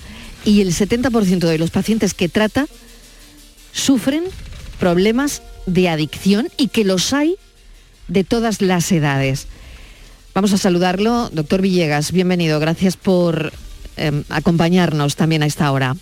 [0.44, 2.66] y el 70% de los pacientes que trata
[3.72, 4.24] sufren
[4.82, 7.36] problemas de adicción y que los hay
[8.08, 9.46] de todas las edades.
[10.34, 13.52] Vamos a saludarlo, doctor Villegas, bienvenido, gracias por
[13.96, 15.94] eh, acompañarnos también a esta hora.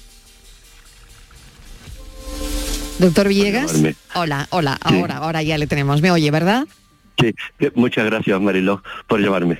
[3.01, 3.75] Doctor Villegas,
[4.14, 6.66] hola, hola, ahora, ahora ya le tenemos, me oye, ¿verdad?
[7.21, 7.35] Sí,
[7.75, 9.59] muchas gracias Mariló por llamarme.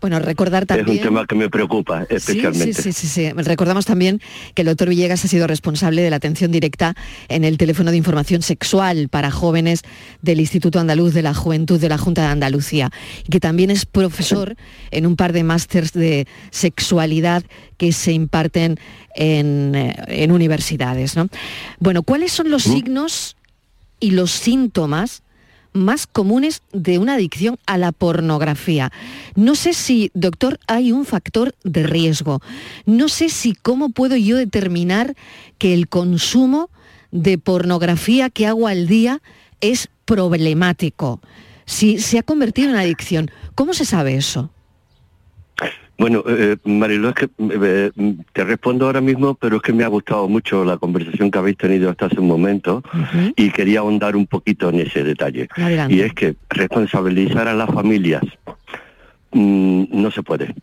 [0.00, 1.02] Bueno, recordar Es un también...
[1.02, 2.74] tema que me preocupa especialmente.
[2.74, 3.32] Sí, sí, sí, sí.
[3.32, 4.20] Recordamos también
[4.54, 6.94] que el doctor Villegas ha sido responsable de la atención directa
[7.28, 9.82] en el teléfono de información sexual para jóvenes
[10.22, 12.90] del Instituto Andaluz de la Juventud de la Junta de Andalucía
[13.26, 14.56] y que también es profesor
[14.90, 17.42] en un par de másters de sexualidad
[17.76, 18.78] que se imparten
[19.14, 21.16] en, eh, en universidades.
[21.16, 21.28] ¿no?
[21.78, 23.36] Bueno, ¿cuáles son los signos
[24.00, 25.22] y los síntomas
[25.72, 28.92] más comunes de una adicción a la pornografía.
[29.34, 32.40] No sé si, doctor, hay un factor de riesgo.
[32.86, 35.14] No sé si cómo puedo yo determinar
[35.58, 36.70] que el consumo
[37.10, 39.20] de pornografía que hago al día
[39.60, 41.20] es problemático.
[41.66, 43.30] Si se ha convertido en adicción.
[43.54, 44.50] ¿Cómo se sabe eso?
[46.00, 47.90] Bueno, eh, Mariló, es que eh,
[48.32, 51.58] te respondo ahora mismo, pero es que me ha gustado mucho la conversación que habéis
[51.58, 52.82] tenido hasta hace un momento
[53.36, 55.50] y quería ahondar un poquito en ese detalle.
[55.56, 55.94] Adelante.
[55.94, 58.22] Y es que responsabilizar a las familias
[59.32, 60.54] mm, no se puede.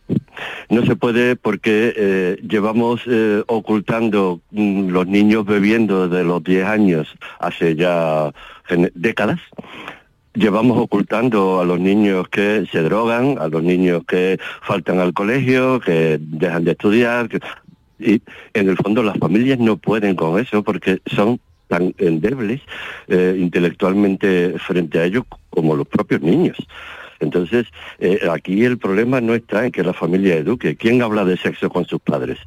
[0.70, 6.66] No se puede porque eh, llevamos eh, ocultando mm, los niños bebiendo desde los 10
[6.66, 8.32] años hace ya
[8.92, 9.38] décadas.
[10.38, 15.80] Llevamos ocultando a los niños que se drogan, a los niños que faltan al colegio,
[15.80, 17.28] que dejan de estudiar.
[17.28, 17.40] que-
[17.98, 18.22] y
[18.54, 22.60] en el fondo las familias no pueden con eso porque son tan endebles
[23.08, 26.56] eh, intelectualmente frente a ellos como los propios niños.
[27.20, 27.66] Entonces,
[27.98, 30.76] eh, aquí el problema no está en que la familia eduque.
[30.76, 32.38] ¿Quién habla de sexo con sus padres?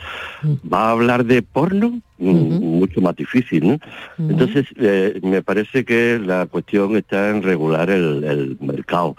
[0.71, 1.99] ¿Va a hablar de porno?
[2.19, 3.77] Mm, Mucho más difícil, ¿no?
[4.17, 9.15] Entonces, eh, me parece que la cuestión está en regular el, el mercado,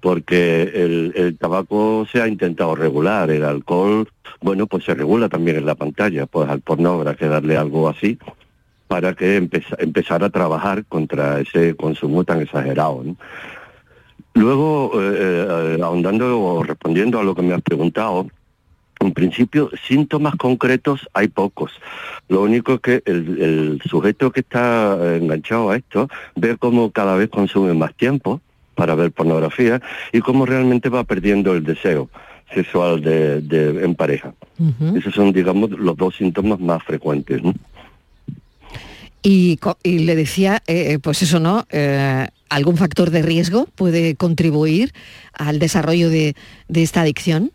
[0.00, 4.08] porque el, el tabaco se ha intentado regular, el alcohol,
[4.40, 7.88] bueno, pues se regula también en la pantalla, pues al porno habrá que darle algo
[7.88, 8.18] así
[8.86, 13.02] para que empeza- empezar a trabajar contra ese consumo tan exagerado.
[13.04, 13.16] ¿no?
[14.38, 18.26] Luego, eh, eh, ahondando o respondiendo a lo que me has preguntado,
[19.00, 21.72] en principio, síntomas concretos hay pocos.
[22.28, 26.90] Lo único es que el, el sujeto que está eh, enganchado a esto ve cómo
[26.90, 28.40] cada vez consume más tiempo
[28.74, 29.80] para ver pornografía
[30.12, 32.08] y cómo realmente va perdiendo el deseo
[32.54, 34.32] sexual de, de- en pareja.
[34.96, 37.42] Esos son, digamos, los dos síntomas más frecuentes.
[37.42, 37.54] ¿no?
[39.22, 41.66] Y, y le decía, eh, pues eso, ¿no?
[41.70, 44.92] Eh, ¿Algún factor de riesgo puede contribuir
[45.32, 46.34] al desarrollo de,
[46.68, 47.52] de esta adicción?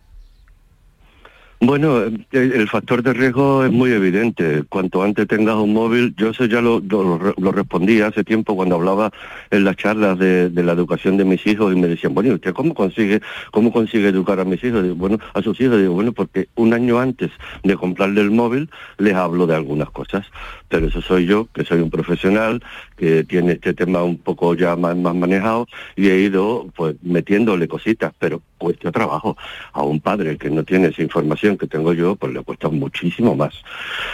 [1.65, 4.63] Bueno, el, factor de riesgo es muy evidente.
[4.67, 9.12] Cuanto antes tengas un móvil, yo eso ya lo, lo- respondí hace tiempo cuando hablaba
[9.49, 12.34] en las charlas de, de la educación de mis hijos y me decían, bueno, ¿y
[12.34, 14.84] usted cómo consigue, cómo consigue educar a mis hijos?
[14.97, 17.32] Bueno, a sus hijos, digo, bueno, porque un año antes
[17.63, 20.25] de comprarle el móvil les hablo de algunas cosas,
[20.74, 22.64] pero eso soy yo, que soy un profesional,
[22.98, 27.68] que tiene este tema un poco ya más, más manejado y he ido pues metiéndole
[27.68, 29.38] cositas, pero cuesta trabajo.
[29.72, 33.36] A un padre que no tiene esa información que tengo yo, pues le cuesta muchísimo
[33.36, 33.54] más.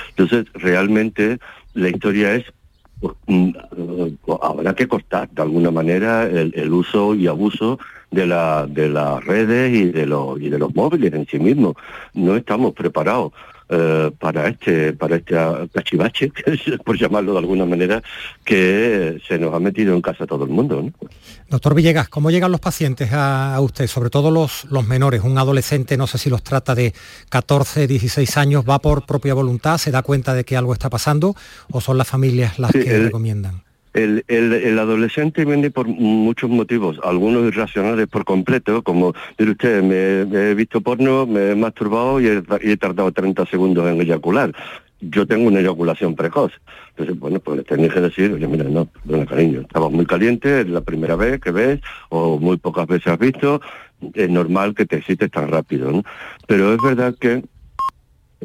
[0.10, 1.39] Entonces, realmente
[1.76, 2.43] la historia es
[3.00, 7.80] pues, mm, eh, habrá que cortar de alguna manera el, el uso y abuso
[8.12, 11.76] de la de las redes y de los y de los móviles en sí mismos
[12.15, 13.34] no estamos preparados
[13.69, 15.36] eh, para este para este
[15.73, 16.32] cachivache,
[16.86, 18.01] por llamarlo de alguna manera,
[18.43, 20.82] que se nos ha metido en casa todo el mundo.
[20.82, 20.91] ¿no?
[21.49, 23.88] Doctor Villegas, ¿cómo llegan los pacientes a, a, usted?
[23.88, 25.21] Sobre todo los, los menores.
[25.23, 26.93] Un adolescente, no sé si los trata de
[27.29, 31.36] 14, 16 años, va por propia voluntad, se da cuenta de que algo está pasando
[31.71, 33.63] o son las familias las Sí, que el- recomiendan.
[33.93, 39.84] El, el- el adolescente viene por muchos motivos, algunos irracionales por completo, como dice usted,
[39.84, 44.54] me, he visto porno, me he masturbado y he, tardado 30 segundos en eyacular.
[45.02, 46.52] Yo tengo una eyaculación precoz.
[46.89, 50.62] Entonces, bueno, pues le tenéis que decir, oye, mira, no, bueno, cariño, estabas muy caliente,
[50.62, 53.62] es la primera vez que ves, o muy pocas veces has visto,
[54.13, 56.04] es normal que te excites tan rápido, ¿no?
[56.47, 57.43] Pero es verdad que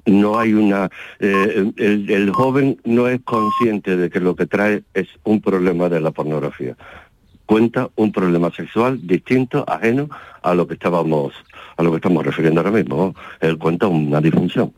[0.07, 5.09] no hay una eh, el, joven no es consciente de que lo que trae es
[5.25, 6.77] un problema de la pornografía.
[7.47, 10.09] Cuenta un problema sexual distinto ajeno
[10.43, 11.33] a lo que estábamos
[11.77, 13.15] a lo que estamos refiriendo ahora mismo.
[13.41, 14.73] Él cuenta una disfunción.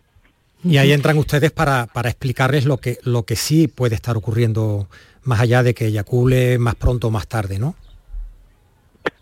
[0.65, 4.89] Y ahí entran ustedes para, para explicarles lo que, lo que sí puede estar ocurriendo
[5.23, 7.77] más allá de que eyacule más pronto o más tarde, ¿no?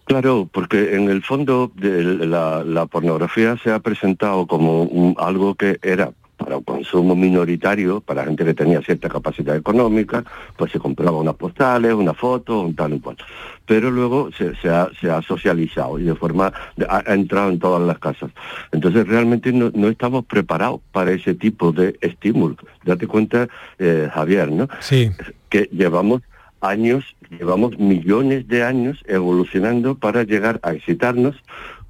[0.05, 5.55] Claro, porque en el fondo de la, la pornografía se ha presentado como un- algo
[5.55, 10.25] que era para un consumo minoritario, para gente que tenía cierta capacidad económica,
[10.57, 13.17] pues se compraba unas postales, una foto, un tal y cual.
[13.65, 17.49] Pero luego se, se ha, se ha socializado y de forma, de- ha, ha entrado
[17.51, 18.31] en todas las casas.
[18.73, 22.57] Entonces realmente no, no estamos preparados para ese tipo de estímulo.
[22.85, 24.69] Date cuenta, eh, Javier, ¿no?
[24.81, 25.11] Sí.
[25.49, 26.21] que llevamos
[26.61, 27.05] años,
[27.39, 31.37] llevamos millones de años evolucionando para llegar a excitarnos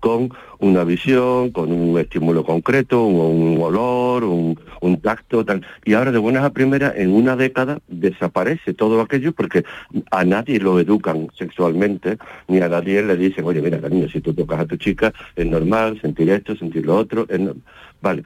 [0.04, 0.28] con
[0.58, 5.66] una visión, con un estímulo concreto, un, olor, un, tacto, tal.
[5.82, 9.64] Y ahora de buenas a primeras, en una década, desaparece todo aquello porque
[10.10, 14.34] a nadie lo educan sexualmente, ni a nadie le dicen, oye, mira, cariño, si tú
[14.34, 17.56] tocas a tu chica, es normal sentir esto, sentir lo otro, es no-".
[18.02, 18.24] Vale.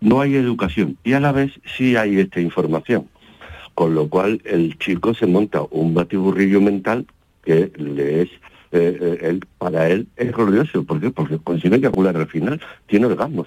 [0.00, 3.08] No hay educación y a la vez sí hay esta información
[3.76, 7.06] con lo cual el chico se monta un batiburrillo mental
[7.44, 8.28] que le es
[8.72, 10.82] eh, eh, él- para él es glorioso.
[10.82, 11.10] ¿Por qué?
[11.10, 13.46] Porque consigue eyacular al final, tiene orgasmos.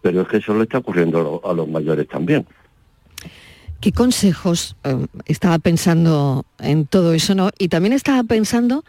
[0.00, 2.44] Pero es que eso le está ocurriendo a, lo- a los mayores también.
[3.80, 4.74] ¿Qué consejos?
[4.84, 7.50] eh, estaba pensando en todo eso, ¿no?
[7.58, 8.84] Y también estaba pensando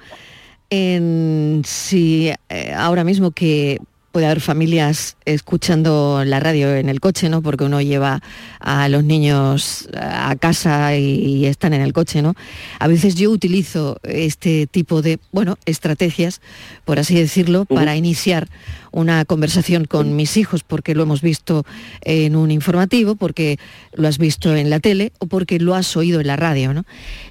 [0.69, 2.32] en si
[2.76, 3.80] ahora mismo que
[4.13, 7.41] puede haber familias escuchando la radio en el coche, ¿no?
[7.41, 8.21] Porque uno lleva
[8.60, 12.36] a los niños a casa y, y están en el coche, ¿no?
[12.78, 16.41] A veces yo utilizo este tipo de, bueno, estrategias,
[16.86, 18.47] por así decirlo, para iniciar
[18.93, 21.65] una conversación con mis hijos, porque lo hemos visto
[22.01, 23.58] en un informativo, porque
[23.93, 26.86] lo has visto en la tele o porque lo has oído en la radio, ¿no?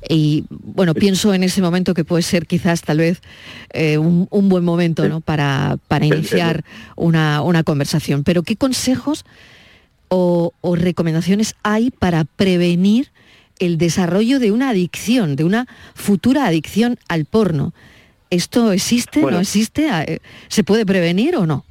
[0.08, 3.22] Y bueno, pienso en ese momento que puede ser quizás tal vez
[3.72, 5.20] eh, un, un buen momento, ¿no?
[5.20, 6.64] Para, para iniciar
[6.96, 8.24] una, una conversación.
[8.24, 9.24] Pero ¿qué consejos
[10.08, 13.12] o, o recomendaciones hay para prevenir
[13.60, 17.72] el desarrollo de una adicción, de una futura adicción al porno?
[18.32, 19.20] ¿Esto existe?
[19.20, 19.36] Bueno.
[19.36, 19.90] ¿No existe?
[19.90, 20.18] Ah, eh,
[20.48, 21.64] ¿Se puede prevenir o no?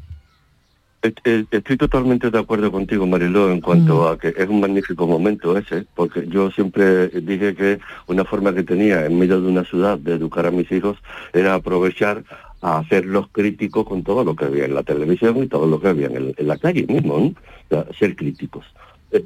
[1.02, 5.08] Est- est- Estoy totalmente de acuerdo contigo, Mariló, en cuanto a que es un magnífico
[5.08, 9.63] momento ese, porque yo siempre dije que una forma que tenía en medio de una
[9.65, 10.97] ciudad de educar a mis hijos
[11.34, 12.24] era aprovechar
[12.62, 15.88] a hacerlos críticos con todo lo que había en la televisión y todo lo que
[15.88, 17.26] había en, el- en la calle mismo, ¿no?
[17.26, 17.36] O
[17.69, 18.65] sea, ser críticos.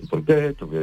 [0.09, 0.79] Por qué, esto que,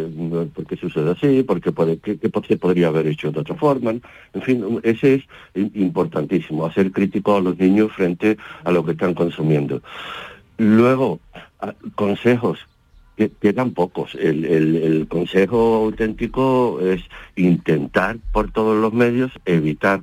[0.55, 3.91] por qué sucede así, por qué, puede, qué, qué podría haber hecho de otra forma.
[3.91, 5.23] En fin, ese es
[5.55, 9.83] im- importantísimo, hacer críticos a los niños frente a lo que están consumiendo.
[10.57, 11.19] Luego,
[11.97, 12.61] consejos,
[13.17, 14.15] que quedan pocos.
[14.15, 17.03] El- el consejo auténtico es
[17.37, 20.03] intentar por todos los medios evitar.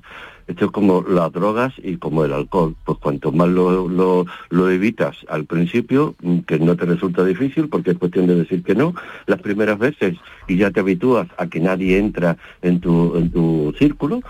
[0.50, 2.76] Esto es como las drogas y como el alcohol.
[2.84, 4.26] Pues cuanto más lo,
[4.72, 8.74] evitas al principio, mm, que no te resulta difícil, porque es cuestión de decir que
[8.74, 8.96] no,
[9.28, 13.74] las primeras veces, y ya te habitúas a que nadie entra en tu, en tu
[13.78, 14.22] círculo,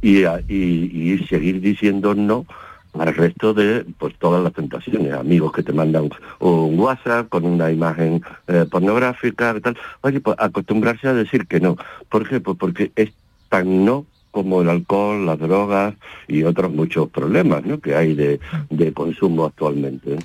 [0.00, 2.46] y, a- y, y seguir diciendo no
[2.94, 6.08] al resto de pues todas las tentaciones, amigos que te mandan
[6.40, 9.76] un WhatsApp con una imagen eh, pornográfica, tal.
[10.00, 11.76] Oye, pues acostumbrarse a decir que no.
[12.08, 12.40] ¿Por qué?
[12.40, 13.10] Pues porque es
[13.50, 14.06] tan no
[14.42, 15.94] como el alcohol, las drogas
[16.28, 17.80] y otros muchos problemas ¿no?
[17.80, 18.38] que hay de,
[18.70, 20.16] de consumo actualmente.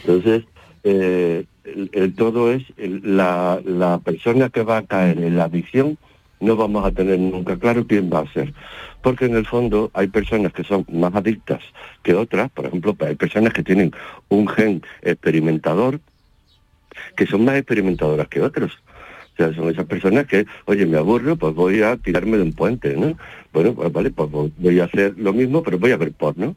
[0.00, 0.44] Entonces,
[0.84, 1.44] eh,
[1.92, 5.98] el, todo es la, la persona que va a caer en la adicción
[6.40, 8.54] no vamos a tener nunca claro quién va a ser.
[9.02, 11.60] Porque en el fondo hay personas que son más adictas
[12.02, 13.92] que otras, por ejemplo, hay personas que tienen
[14.28, 16.00] un gen experimentador
[17.16, 18.72] que son más experimentadoras que otros.
[19.38, 22.52] O sea, son esas personas que, oye, me aburro, pues voy a tirarme de un
[22.54, 23.16] puente, ¿no?
[23.52, 26.56] Bueno, pues vale, pues voy a hacer lo mismo, pero voy a ver porno.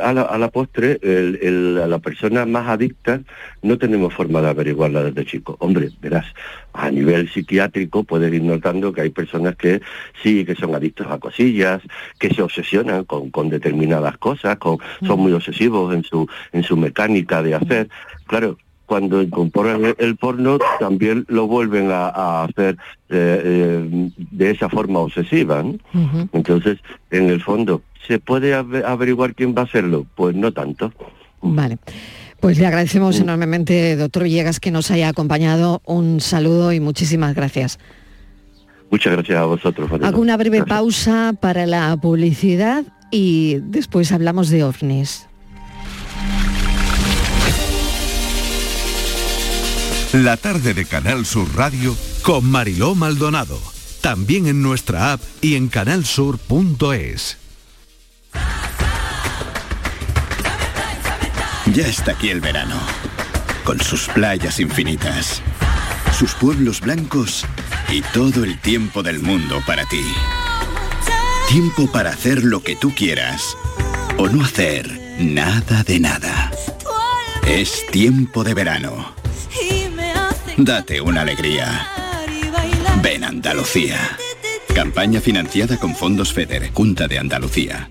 [0.00, 3.20] a la, a la postre, el- el- a la persona más adicta
[3.60, 5.58] no tenemos forma de averiguarla desde chico.
[5.60, 6.24] Hombre, verás,
[6.72, 9.82] a nivel psiquiátrico puedes ir notando que hay personas que
[10.22, 11.82] sí, que son adictos a cosillas,
[12.18, 16.78] que se obsesionan con, con determinadas cosas, con, son muy obsesivos en su, en su
[16.78, 17.90] mecánica de hacer.
[18.26, 18.56] Claro,
[18.86, 22.76] cuando incorporan el, porno también lo vuelven a, a hacer
[23.10, 25.64] eh, eh, de esa forma obsesiva.
[26.32, 26.78] Entonces,
[27.10, 30.06] en el fondo, ¿se puede ave- averiguar quién va a hacerlo?
[30.14, 30.92] Pues no tanto.
[31.42, 31.78] Vale.
[32.40, 35.80] Pues le agradecemos enormemente, doctor Villegas, que nos haya acompañado.
[35.84, 37.78] Un saludo y muchísimas gracias.
[38.90, 39.90] Muchas gracias a vosotros.
[40.02, 40.78] Hago una breve Gracias.
[40.78, 45.26] pausa para la publicidad y después hablamos de ovnis.
[50.22, 53.60] La tarde de Canal Sur Radio con Mariló Maldonado.
[54.00, 57.36] También en nuestra app y en canalsur.es.
[61.66, 62.76] Ya está aquí el verano,
[63.64, 65.42] con sus playas infinitas,
[66.18, 67.44] sus pueblos blancos
[67.90, 70.02] y todo el tiempo del mundo para ti.
[71.50, 73.54] Tiempo para hacer lo que tú quieras
[74.16, 76.50] o no hacer nada de nada.
[77.46, 79.15] Es tiempo de verano.
[80.56, 81.86] Date una alegría.
[83.02, 84.16] Ven Andalucía.
[84.74, 87.90] Campaña financiada con fondos FEDER, Junta de Andalucía.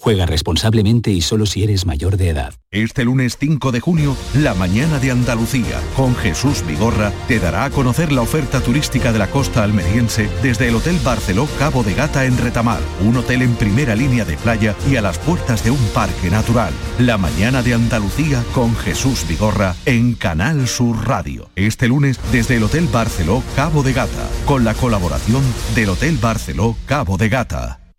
[0.00, 2.54] Juega responsablemente y solo si eres mayor de edad.
[2.70, 7.70] Este lunes 5 de junio, la mañana de Andalucía, con Jesús Vigorra, te dará a
[7.70, 12.26] conocer la oferta turística de la costa almeriense desde el Hotel Barceló Cabo de Gata
[12.26, 15.84] en Retamar, un hotel en primera línea de playa y a las puertas de un
[15.92, 16.72] parque natural.
[17.00, 21.50] La mañana de Andalucía con Jesús Vigorra en Canal Sur Radio.
[21.56, 25.42] Este lunes desde el Hotel Barceló Cabo de Gata, con la colaboración
[25.74, 27.87] del Hotel Barceló Cabo de Gata.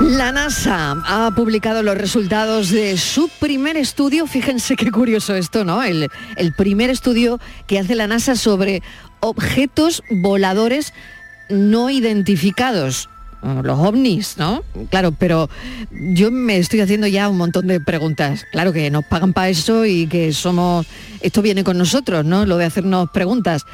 [0.00, 4.26] La NASA ha publicado los resultados de su primer estudio.
[4.26, 5.82] Fíjense qué curioso esto, ¿no?
[5.82, 6.10] El,
[6.56, 8.82] primer estudio que hace la NASA sobre
[9.20, 10.92] objetos voladores
[11.48, 13.08] no identificados.
[13.42, 14.62] Los ovnis, ¿no?
[14.90, 15.48] Claro, pero
[15.90, 18.44] yo me estoy haciendo ya un montón de preguntas.
[18.52, 20.86] Claro que nos pagan para eso y que somos...
[21.20, 22.44] Esto viene con nosotros, ¿no?
[22.44, 23.64] Lo de hacernos preguntas.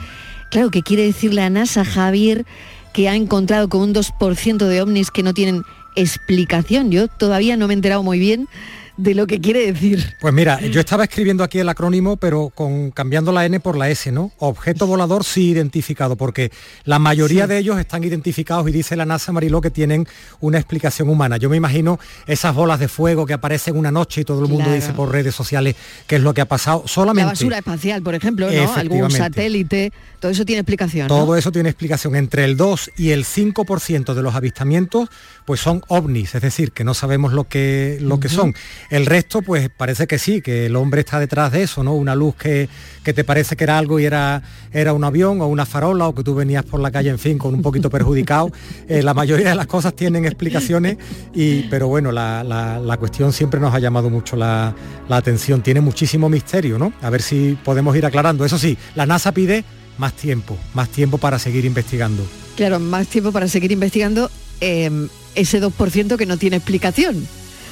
[0.51, 2.45] Claro, ¿qué quiere decir la NASA, Javier,
[2.93, 5.63] que ha encontrado con un 2% de ovnis que no tienen
[5.97, 6.91] explicación?
[6.91, 8.49] Yo todavía no me he enterado muy bien
[8.97, 10.15] de lo que quiere decir.
[10.21, 13.89] Pues mira, yo estaba escribiendo aquí el acrónimo, pero con cambiando la N por la
[13.89, 14.33] S, ¿no?
[14.39, 16.53] Objeto volador sí identificado, porque
[16.85, 17.49] la mayoría Sí.
[17.51, 20.07] de ellos están identificados y dice la NASA Mariló que tienen
[20.41, 21.39] una explicación humana.
[21.39, 24.65] Yo me imagino esas bolas de fuego que aparecen una noche y todo el mundo
[24.65, 24.75] Claro.
[24.75, 25.75] dice por redes sociales
[26.07, 26.85] qué es lo que ha pasado.
[26.87, 28.75] Solamente La basura espacial, por ejemplo, ¿no?
[28.75, 31.09] Algún satélite, todo eso tiene explicación.
[31.09, 31.15] ¿no?
[31.17, 32.15] Todo eso tiene explicación.
[32.15, 35.09] Entre el 2 y el 5% de los avistamientos
[35.45, 38.55] pues son ovnis, es decir, que no sabemos lo que, lo que son.
[38.91, 41.95] El resto pues parece que sí, que el hombre está detrás de eso, ¿no?
[41.95, 42.69] Una luz que,
[43.03, 46.15] que te parece que era algo y era, era un avión o una farola o
[46.15, 48.51] que tú venías por la calle, en fin, con un poquito perjudicado.
[48.89, 50.97] Eh, la mayoría de las cosas tienen explicaciones,
[51.33, 54.75] y, pero bueno, la, la- la cuestión siempre nos ha llamado mucho la,
[55.09, 55.63] la atención.
[55.63, 56.93] Tiene muchísimo misterio, ¿no?
[57.01, 58.45] A ver si podemos ir aclarando.
[58.45, 59.65] Eso sí, la NASA pide
[59.99, 62.23] más tiempo, más tiempo para seguir investigando.
[62.57, 64.31] Claro, más tiempo para seguir investigando
[64.61, 64.91] eh,
[65.35, 67.27] ese 2% que no tiene explicación.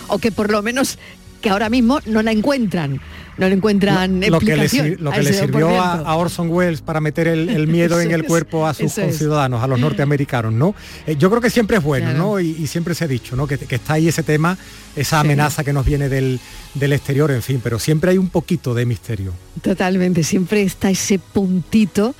[0.09, 0.99] O que por lo menos
[1.41, 3.01] que ahora mismo no la encuentran.
[3.39, 4.87] No le encuentran lo que le, explicación.
[4.87, 6.03] sir- lo que le sirvió a, 2%.
[6.05, 9.67] a Orson Welles para meter el, el miedo en el cuerpo a sus conciudadanos, a
[9.67, 10.75] los norteamericanos, ¿no?
[11.07, 12.19] Eh, yo creo que siempre es bueno, Claro.
[12.19, 12.41] ¿no?
[12.41, 13.47] Y, y siempre se ha dicho, ¿no?
[13.47, 14.59] Que, que está ahí ese tema,
[14.95, 15.27] esa Sí.
[15.27, 16.39] amenaza que nos viene del,
[16.75, 19.33] del exterior, en fin, pero siempre hay un poquito de misterio.
[19.63, 22.15] Totalmente, siempre está ese puntito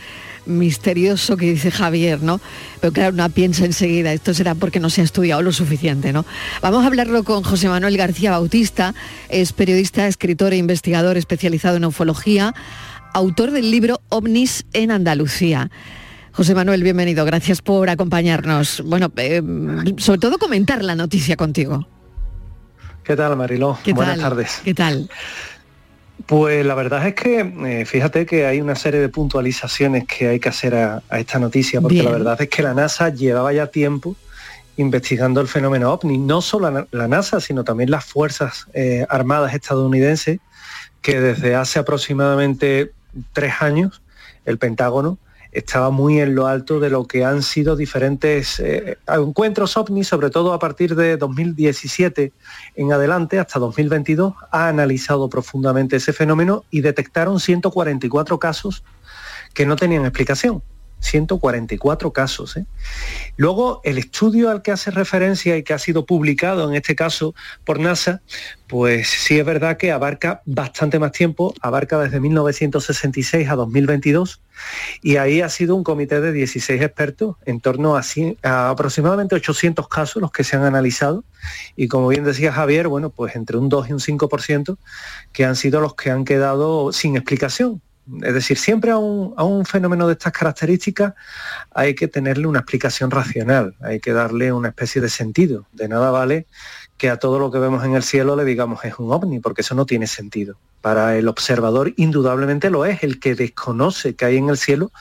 [0.51, 2.41] misterioso que dice Javier, ¿no?
[2.81, 6.25] Pero claro, una piensa enseguida, esto será porque no se ha estudiado lo suficiente, ¿no?
[6.63, 8.95] Vamos a hablarlo con José Manuel García Bautista,
[9.29, 12.55] es periodista, escritor e investigador especializado en ufología,
[13.15, 15.71] autor del libro OVNIS en Andalucía.
[16.33, 18.83] José Manuel, bienvenido, gracias por acompañarnos.
[18.87, 19.43] Bueno, eh,
[19.99, 21.89] sobre todo comentar la noticia contigo.
[23.03, 23.79] ¿Qué tal, Mariló?
[23.83, 24.31] ¿Qué Buenas tal?
[24.31, 24.61] tardes.
[24.65, 25.11] ¿Qué tal?
[26.27, 30.41] Pues la verdad es que eh, fíjate que hay una serie de puntualizaciones que hay
[30.41, 32.07] que hacer a, a esta noticia, porque Bien.
[32.07, 34.17] la verdad es que la NASA llevaba ya tiempo
[34.77, 39.55] investigando el fenómeno ovni, no solo la, la NASA, sino también las Fuerzas eh, Armadas
[39.55, 40.39] estadounidenses,
[41.03, 42.93] que desde hace aproximadamente
[43.33, 44.03] tres años
[44.45, 45.19] el Pentágono
[45.53, 50.31] estaba muy en lo alto de lo que han sido diferentes eh, encuentros ovni, sobre
[50.31, 52.33] todo a partir de 2017
[52.77, 58.85] en adelante hasta 2022, ha analizado profundamente ese fenómeno y detectaron 144 casos
[59.55, 60.63] que no tenían explicación.
[61.01, 62.57] 144 casos.
[62.57, 62.67] ¿eh?
[63.37, 67.35] Luego, el estudio al que hace referencia y que ha sido publicado en este caso
[67.65, 68.21] por NASA,
[68.69, 74.41] pues sí es verdad que abarca bastante más tiempo, abarca desde 1966 a 2022,
[75.03, 78.03] y ahí ha sido un comité de 16 expertos, en torno a,
[78.71, 81.25] aproximadamente 800 casos los que se han analizado,
[81.75, 84.77] y como bien decía Javier, bueno, pues entre un 2 y un 5%
[85.33, 87.83] que han sido los que han quedado sin explicación.
[88.23, 91.15] Es decir, siempre a un, a un fenómeno de estas características
[91.75, 95.67] hay que tenerle una explicación racional, hay que darle una especie de sentido.
[95.73, 96.47] De nada vale
[97.01, 99.63] que a todo lo que vemos en el cielo le digamos es un ovni, porque
[99.63, 100.57] eso no tiene sentido.
[100.83, 104.93] Para el observador indudablemente lo es, el que desconoce que hay en el cielo,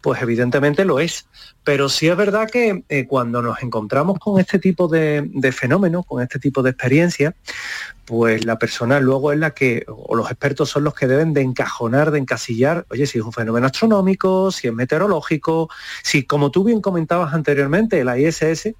[0.00, 1.26] pues evidentemente lo es.
[1.64, 6.06] Pero sí es verdad que eh, cuando nos encontramos con este tipo de, de fenómenos,
[6.06, 7.34] con este tipo de experiencias,
[8.08, 11.42] pues la persona luego es la que, o los expertos son los que deben de
[11.42, 15.68] encajonar, de encasillar, oye, si es un fenómeno astronómico, si es meteorológico,
[16.02, 18.70] si, como tú bien comentabas anteriormente, la ISS,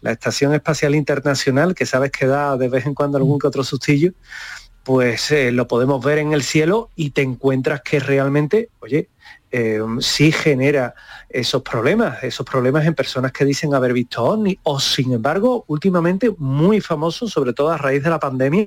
[0.00, 3.62] la Estación Espacial Internacional, que sabes que da de vez en cuando algún que otro
[3.62, 4.14] sustillo,
[4.82, 9.08] pues eh, lo podemos ver en el cielo y te encuentras que realmente, oye,
[9.52, 10.94] eh, sí genera
[11.28, 16.30] esos problemas, esos problemas en personas que dicen haber visto ovni, o sin embargo, últimamente
[16.38, 18.66] muy famoso, sobre todo a raíz de la pandemia,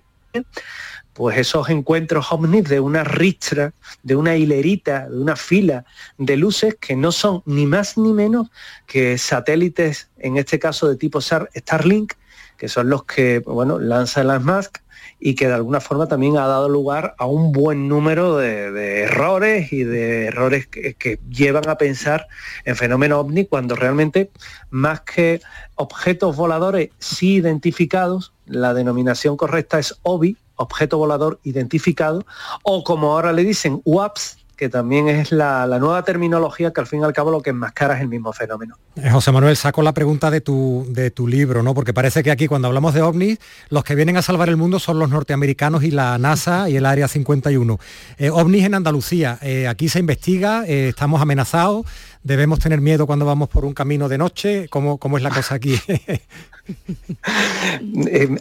[1.14, 3.74] pues esos encuentros ovnis de una ristra,
[4.04, 5.86] de una hilerita, de una fila
[6.18, 8.50] de luces que no son ni más ni menos
[8.86, 12.14] que satélites, en este caso de tipo Star- Starlink,
[12.58, 14.80] que son los que bueno, lanza Elon Musk
[15.26, 19.74] y que de alguna forma también ha dado lugar a un buen número de, errores
[19.74, 22.28] y de errores que, que llevan a pensar
[22.64, 24.30] en fenómeno ovni cuando realmente
[24.70, 25.42] más que
[25.74, 32.24] objetos voladores sí identificados, la denominación correcta es OVI, objeto volador identificado,
[32.62, 36.88] o como ahora le dicen UAPS, que también es la, la nueva terminología que al
[36.88, 38.78] fin y al cabo lo que enmascara es el mismo fenómeno.
[38.96, 41.74] Eh, José Manuel, saco la pregunta de tu, de tu libro, ¿no?
[41.74, 43.40] Porque parece que aquí cuando hablamos de ovnis,
[43.70, 46.86] los que vienen a salvar el mundo son los norteamericanos y la NASA y el
[46.86, 47.80] Área 51.
[48.18, 51.86] Eh, ovnis en Andalucía, eh, aquí se investiga, eh, estamos amenazados,
[52.24, 55.56] debemos tener miedo cuando vamos por un camino de noche, ¿cómo, cómo es la cosa
[55.56, 55.80] aquí?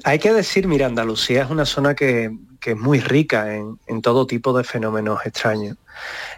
[0.05, 4.01] Hay que decir, mira, Andalucía es una zona que, que es muy rica en, en
[4.01, 5.77] todo tipo de fenómenos extraños.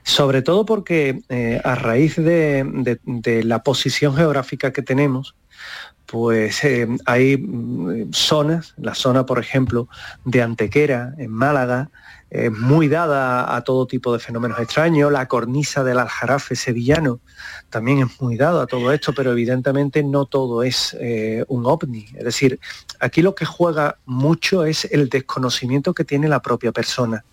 [0.03, 2.99] Sobre todo porque eh, a raíz de,
[3.45, 5.35] la posición geográfica que tenemos,
[6.07, 9.89] pues eh, hay mm, zonas, la zona, por ejemplo,
[10.25, 11.91] de Antequera, en Málaga,
[12.31, 17.21] es muy dada a todo tipo de fenómenos extraños, la cornisa del Aljarafe sevillano
[17.71, 22.07] también es muy dado a todo esto, pero evidentemente no todo es eh, un ovni.
[22.15, 22.59] Es decir,
[23.01, 27.25] aquí lo que juega mucho es el desconocimiento que tiene la propia persona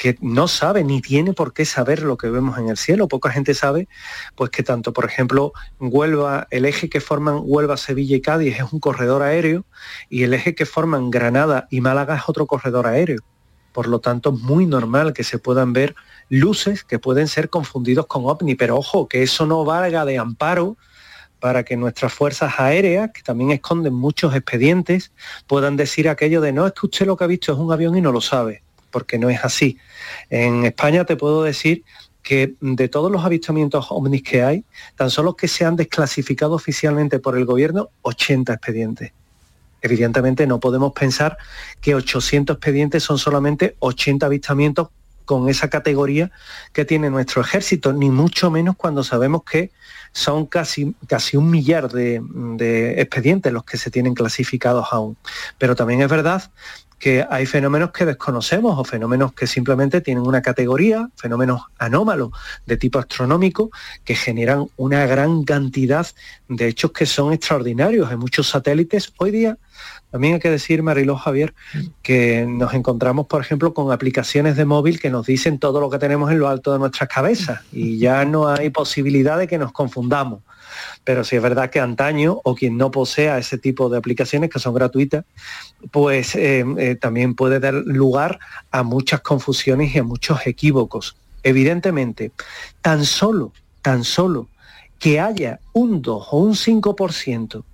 [0.00, 3.06] que no sabe ni tiene por qué saber lo que vemos en el cielo.
[3.06, 3.86] Poca gente sabe,
[4.34, 8.72] pues que tanto, por ejemplo, Huelva, el eje que forman Huelva, Sevilla y Cádiz es
[8.72, 9.66] un corredor aéreo
[10.08, 13.20] y el eje que forman Granada y Málaga es otro corredor aéreo.
[13.74, 15.94] Por lo tanto, es muy normal que se puedan ver
[16.30, 20.78] luces que pueden ser confundidos con ovni, pero ojo, que eso no valga de amparo
[21.40, 25.12] para que nuestras fuerzas aéreas, que también esconden muchos expedientes,
[25.46, 27.98] puedan decir aquello de no, es que usted lo que ha visto es un avión
[27.98, 29.78] y no lo sabe, porque no es así.
[30.28, 31.84] En España te puedo decir
[32.22, 34.64] que de todos los avistamientos ovnis que hay,
[34.96, 39.12] tan solo que se han desclasificado oficialmente por el gobierno, 80 expedientes.
[39.82, 41.38] Evidentemente no podemos pensar
[41.80, 44.88] que 800 expedientes son solamente 80 avistamientos
[45.24, 46.30] con esa categoría
[46.72, 49.70] que tiene nuestro ejército, ni mucho menos cuando sabemos que
[50.12, 52.20] son casi, casi un millar de,
[52.56, 55.16] de expedientes los que se tienen clasificados aún.
[55.56, 56.50] Pero también es verdad
[57.00, 62.30] que hay fenómenos que desconocemos o fenómenos que simplemente tienen una categoría, fenómenos anómalos
[62.66, 63.70] de tipo astronómico,
[64.04, 66.06] que generan una gran cantidad
[66.48, 68.10] de hechos que son extraordinarios.
[68.10, 69.56] Hay muchos satélites hoy día.
[70.10, 71.54] También hay que decir, Mariló Javier,
[72.02, 75.98] que nos encontramos, por ejemplo, con aplicaciones de móvil que nos dicen todo lo que
[75.98, 79.72] tenemos en lo alto de nuestras cabezas y ya no hay posibilidad de que nos
[79.72, 80.40] confundamos
[81.04, 84.58] pero si es verdad que antaño o quien no posea ese tipo de aplicaciones que
[84.58, 85.24] son gratuitas,
[85.90, 88.38] pues eh, eh, también puede dar lugar
[88.70, 91.16] a muchas confusiones y a muchos equívocos.
[91.42, 92.32] Evidentemente,
[92.80, 93.52] tan solo,
[93.82, 94.48] tan solo
[94.98, 97.64] que haya un 2 o un 5%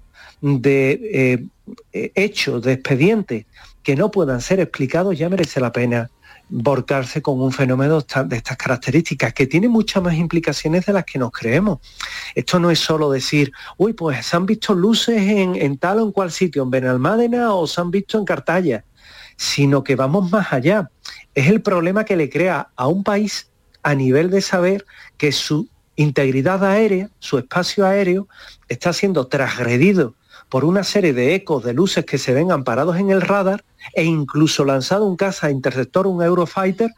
[0.41, 1.49] de
[1.93, 3.47] eh, hechos, de expedientes
[3.83, 6.11] que no puedan ser explicados, ya merece la pena
[6.49, 11.19] borcarse con un fenómeno de estas características, que tiene muchas más implicaciones de las que
[11.19, 11.81] nos creemos.
[12.35, 16.13] Esto no es solo decir, uy, pues se han visto luces en, tal o en
[16.13, 18.85] cual sitio, en Benalmádena o se han visto en Cartaya,
[19.37, 20.91] sino que vamos más allá.
[21.35, 23.51] Es el problema que le crea a un país
[23.83, 24.85] a nivel de saber
[25.17, 28.29] que su integridad aérea, su espacio aéreo,
[28.69, 30.15] está siendo transgredido
[30.57, 34.05] por una serie de ecos de luces que se ven amparados en el radar e
[34.05, 36.95] incluso lanzado un caza interceptor, un Eurofighter,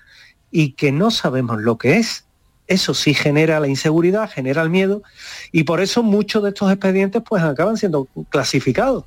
[0.52, 2.24] y que no sabemos lo que es.
[2.68, 5.02] Eso sí genera la inseguridad, genera el miedo,
[5.50, 9.02] y por eso muchos de estos expedientes pues acaban siendo clasificados.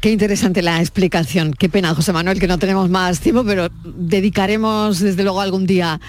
[0.00, 1.54] Qué interesante la explicación.
[1.54, 6.00] Qué pena, José Manuel, que no tenemos más tiempo, pero dedicaremos desde luego algún día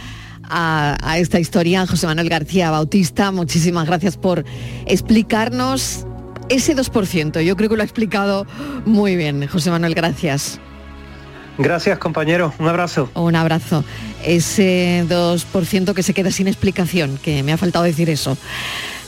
[0.43, 1.87] a, a, esta historia.
[1.87, 4.45] José Manuel García Bautista, muchísimas gracias por
[4.85, 6.05] explicarnos
[6.49, 7.41] ese 2%.
[7.41, 8.45] Yo creo que lo ha explicado
[8.85, 10.59] muy bien, José Manuel, gracias.
[11.57, 12.53] Gracias, compañero.
[12.59, 13.09] Un abrazo.
[13.13, 13.85] Un abrazo.
[14.25, 18.37] Ese 2% que se queda sin explicación, que me ha faltado decir eso.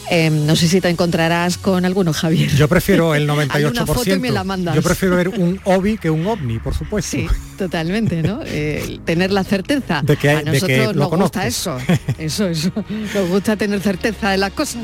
[0.10, 2.50] Em, no sé si te encontrarás con alguno, Javier.
[2.56, 3.86] Yo prefiero el 98%.
[3.86, 4.74] foto y me la mandas.
[4.74, 7.18] Yo prefiero ver un OBI que un OVNI, por supuesto.
[7.18, 7.28] Sí,
[7.58, 8.40] totalmente, ¿no?
[8.46, 10.02] Eh, tener la certeza.
[10.04, 11.78] De que, A nosotros de que nos gusta eso.
[12.18, 12.72] Eso, eso.
[13.14, 14.82] Nos gusta tener certeza de las cosas.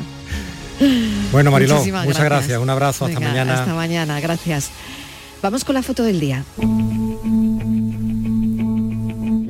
[1.31, 2.59] Bueno, Mariló, Muchísimas muchas gracias.
[2.59, 3.59] Un abrazo, hasta mañana.
[3.59, 4.69] Hasta mañana, gracias.
[5.41, 6.43] Vamos con la foto del día.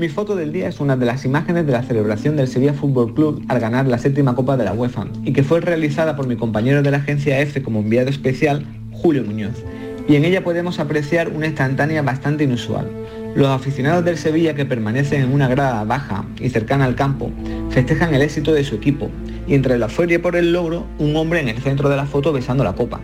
[0.04, 3.14] Mi foto del día es una de las imágenes de la celebración del Sevilla Fútbol
[3.14, 6.36] Club al ganar la séptima Copa de la UEFA y que fue realizada por mi
[6.36, 9.64] compañero de la agencia F como enviado especial, Julio Muñoz.
[10.08, 12.90] Y en ella podemos apreciar una instantánea bastante inusual.
[13.36, 17.32] Los aficionados del Sevilla que permanecen en una grada baja y cercana al campo
[17.70, 19.10] festejan el éxito de su equipo
[19.48, 22.32] y entre la feria por el logro, un hombre en el centro de la foto
[22.34, 23.02] besando la copa,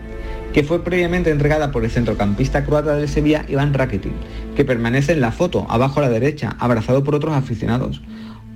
[0.52, 4.12] que fue previamente entregada por el centrocampista croata del Sevilla, Iván Rakitic,
[4.56, 8.02] que permanece en la foto, abajo a la derecha, abrazado por otros aficionados.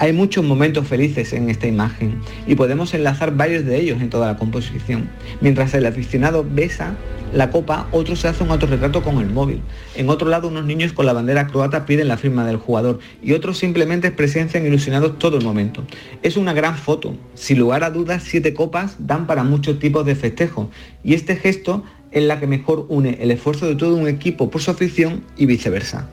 [0.00, 4.26] Hay muchos momentos felices en esta imagen y podemos enlazar varios de ellos en toda
[4.26, 5.08] la composición.
[5.40, 6.96] Mientras el aficionado besa
[7.32, 9.60] la copa, otro se hace un autorretrato con el móvil.
[9.94, 13.34] En otro lado, unos niños con la bandera croata piden la firma del jugador y
[13.34, 15.84] otros simplemente presencian ilusionados todo el momento.
[16.22, 17.16] Es una gran foto.
[17.34, 20.70] Sin lugar a dudas, siete copas dan para muchos tipos de festejo
[21.04, 24.60] y este gesto es la que mejor une el esfuerzo de todo un equipo por
[24.60, 26.08] su afición y viceversa.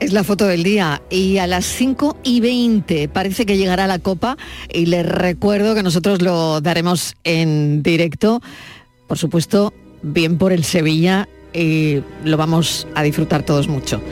[0.00, 3.98] Es la foto del día y a las 5 y 20 parece que llegará la
[3.98, 4.36] copa
[4.72, 8.42] y les recuerdo que nosotros lo daremos en directo,
[9.06, 9.72] por supuesto,
[10.02, 14.02] bien por el Sevilla y lo vamos a disfrutar todos mucho.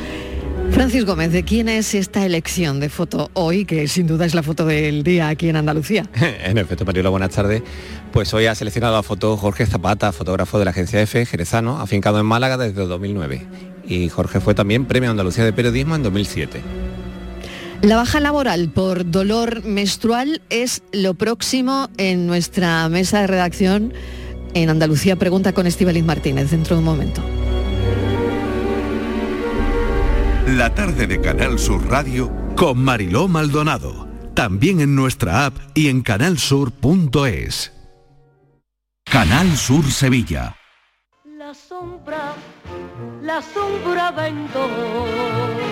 [0.71, 4.43] Francis Gómez, ¿de quién es esta elección de foto hoy, que sin duda es la
[4.43, 6.09] foto del día aquí en Andalucía?
[6.45, 7.63] En efecto, Mariola, buenas tardes.
[8.11, 12.19] Pues hoy ha seleccionado la foto Jorge Zapata, fotógrafo de la agencia F, jerezano, afincado
[12.21, 13.72] en Málaga desde 2009.
[13.85, 16.63] Y Jorge fue también Premio Andalucía de Periodismo en 2007.
[17.83, 23.93] La baja laboral por dolor menstrual es lo próximo en nuestra mesa de redacción
[24.55, 27.23] en Andalucía Pregunta con Estíbaliz Martínez dentro de un momento.
[30.47, 34.09] La tarde de Canal Sur Radio con Mariló Maldonado.
[34.35, 37.73] También en nuestra app y en canalsur.es.
[39.05, 40.57] Canal Sur Sevilla.
[41.37, 42.35] La sombra,
[43.23, 45.72] la sombra vendo.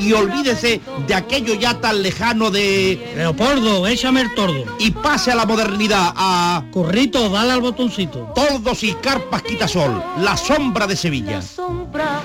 [0.00, 3.12] y olvídese de aquello ya tan lejano de...
[3.16, 4.64] Leopoldo, échame el tordo.
[4.78, 6.64] Y pase a la modernidad, a...
[6.72, 8.32] Corrito, dale al botoncito.
[8.34, 11.32] Tordos y carpas quitasol, la sombra de Sevilla.
[11.32, 12.20] La sombra,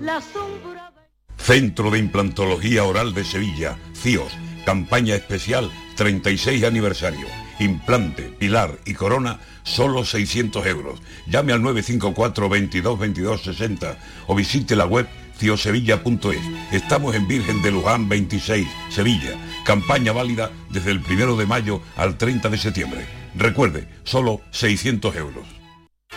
[0.00, 0.92] la sombra.
[1.38, 4.32] Centro de Implantología Oral de Sevilla, CIOS,
[4.64, 7.26] campaña especial 36 aniversario.
[7.58, 11.00] Implante, pilar y corona, solo 600 euros.
[11.26, 15.08] Llame al 954 22 22 60 o visite la web
[15.38, 16.40] ciosevilla.es.
[16.72, 19.32] Estamos en Virgen de Luján 26, Sevilla.
[19.64, 23.06] Campaña válida desde el 1 de mayo al 30 de septiembre.
[23.34, 25.61] Recuerde, solo 600 euros.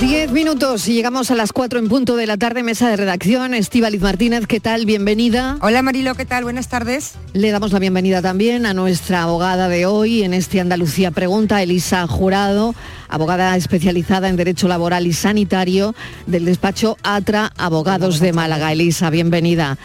[0.00, 3.54] Diez minutos y llegamos a las cuatro en punto de la tarde, mesa de redacción.
[3.54, 4.86] Estíbaliz Martínez, ¿qué tal?
[4.86, 5.56] Bienvenida.
[5.62, 6.44] Hola Marilo, ¿qué tal?
[6.44, 7.14] Buenas tardes.
[7.32, 12.06] Le damos la bienvenida también a nuestra abogada de hoy en este Andalucía Pregunta, Elisa
[12.08, 12.74] Jurado,
[13.08, 15.94] abogada especializada en Derecho Laboral y Sanitario
[16.26, 18.72] del despacho ATRA Abogados de Málaga.
[18.72, 19.78] Elisa, bienvenida.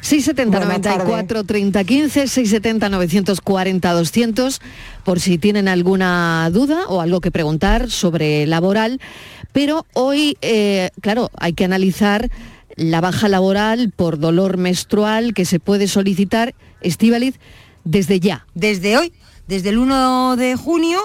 [0.00, 4.60] 670 94 30 15 670 940 200
[5.04, 9.00] por si tienen alguna duda o algo que preguntar sobre laboral.
[9.52, 12.30] Pero hoy eh, claro hay que analizar
[12.76, 17.38] la baja laboral por dolor menstrual que se puede solicitar Estíbaliz
[17.84, 18.46] desde ya.
[18.54, 19.12] Desde hoy,
[19.48, 20.98] desde el 1 de junio,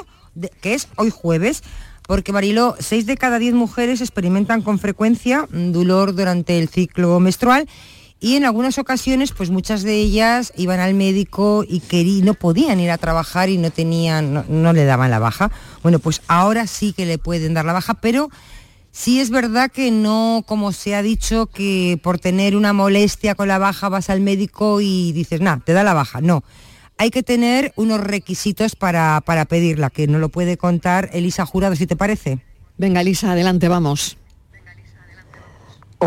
[0.61, 1.63] que es hoy jueves,
[2.07, 7.19] porque Mariló, 6 de cada 10 mujeres experimentan con frecuencia mm, dolor durante el ciclo
[7.19, 7.67] menstrual
[8.19, 12.79] y en algunas ocasiones, pues muchas de ellas iban al médico y querí- no podían
[12.79, 15.51] ir a trabajar y no tenían, no, le daban la baja.
[15.83, 18.29] Bueno, pues ahora sí que le pueden dar la baja, pero
[18.97, 23.49] Sí es verdad que no, como se ha dicho, que por tener una molestia con
[23.49, 26.21] la baja vas al médico y dices, nada, te da la baja.
[26.21, 26.45] No,
[26.97, 31.75] hay que tener unos requisitos para, para pedirla, que no lo puede contar Elisa Jurado,
[31.75, 32.39] si te parece.
[32.77, 34.15] Venga, Elisa, adelante, vamos.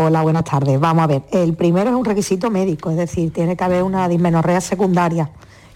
[0.01, 0.79] Hola, buenas tardes.
[0.79, 4.07] Vamos a ver, el primero es un requisito médico, es decir, tiene que haber una
[4.07, 5.29] dismenorrea secundaria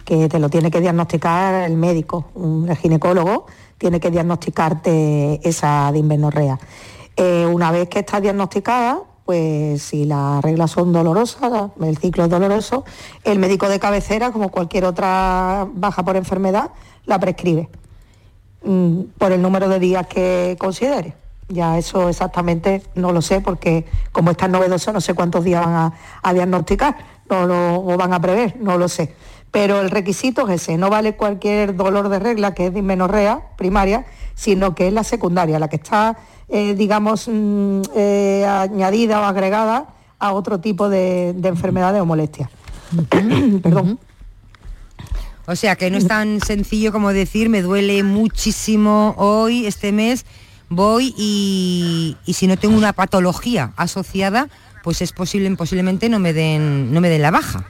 [0.05, 3.47] que te lo tiene que diagnosticar el médico, un ginecólogo
[3.77, 6.57] tiene que diagnosticarte esa dismenorrea.
[7.17, 12.29] Eh, una vez que está diagnosticada, pues si las reglas son dolorosas, el ciclo es
[12.29, 12.85] doloroso,
[13.25, 16.71] el médico de cabecera, como cualquier otra baja por enfermedad,
[17.05, 17.67] la prescribe
[18.63, 21.22] mm, por el número de días que considere.
[21.53, 25.63] Ya eso exactamente no lo sé porque como es tan novedoso no sé cuántos días
[25.63, 26.95] van a, a diagnosticar
[27.29, 29.13] no lo, o van a prever, no lo sé.
[29.51, 34.05] Pero el requisito es ese, no vale cualquier dolor de regla que es dismenorrea primaria,
[34.33, 36.17] sino que es la secundaria, la que está,
[36.49, 42.49] eh, digamos, mm, eh, añadida o agregada a otro tipo de, de enfermedades o molestias.
[43.61, 43.99] Perdón.
[45.45, 50.25] O sea, que no es tan sencillo como decir, me duele muchísimo hoy, este mes,
[50.75, 54.49] voy y, si no tengo una patología asociada,
[54.83, 57.65] pues es posible, posiblemente no me den, no me den la baja.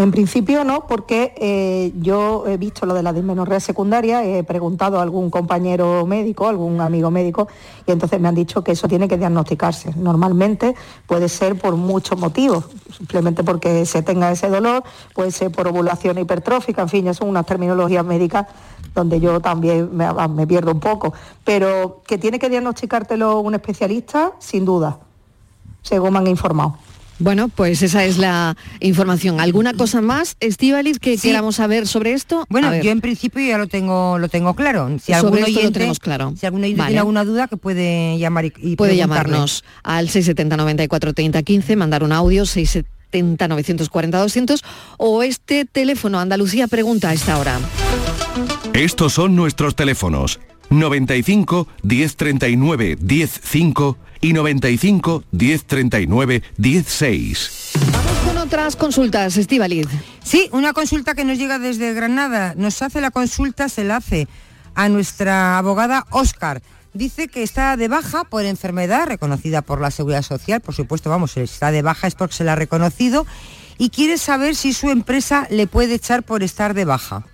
[0.00, 4.98] En principio no, porque eh, yo he visto lo de la dismenorrea secundaria, he preguntado
[4.98, 7.48] a algún compañero médico, algún amigo médico,
[7.86, 9.92] y entonces me han dicho que eso tiene que diagnosticarse.
[9.96, 10.74] Normalmente
[11.06, 12.64] puede ser por muchos motivos,
[12.96, 14.84] simplemente porque se tenga ese dolor,
[15.14, 18.46] puede ser por ovulación hipertrófica, en fin, ya son unas terminologías médicas
[18.94, 21.12] donde yo también me, me pierdo un poco.
[21.44, 24.98] Pero que tiene que diagnosticártelo un especialista, sin duda,
[25.82, 26.78] según me han informado.
[27.20, 29.40] Bueno, pues esa es la información.
[29.40, 31.28] ¿Alguna cosa más, Estíbaliz, que Sí.
[31.28, 32.46] queramos saber sobre esto?
[32.48, 34.88] Bueno, yo en principio ya lo tengo, lo tengo claro.
[34.98, 36.32] Si Sobre algún esto lo oyente, tenemos claro.
[36.40, 36.88] Si oyente Vale.
[36.88, 41.76] tiene alguna duda, que puede llamar y, y Puede llamarnos al 670 94 30 15,
[41.76, 44.64] mandar un audio 670 940 200
[44.96, 47.58] o este teléfono Andalucía pregunta a esta hora.
[48.72, 50.40] Estos son nuestros teléfonos
[50.70, 57.72] 95 1039 105 y 95 1039 16.
[58.42, 59.86] otras consultas, Estivaliz.
[60.22, 62.54] Sí, una consulta que nos llega desde Granada.
[62.56, 64.28] Nos hace la consulta, se la hace
[64.74, 66.62] a nuestra abogada Oscar.
[66.92, 71.32] Dice que está de baja por enfermedad reconocida por la Seguridad Social, por supuesto, vamos,
[71.32, 73.26] si está de baja es porque se la ha reconocido,
[73.78, 77.24] y quiere saber si su empresa le puede echar por estar de baja.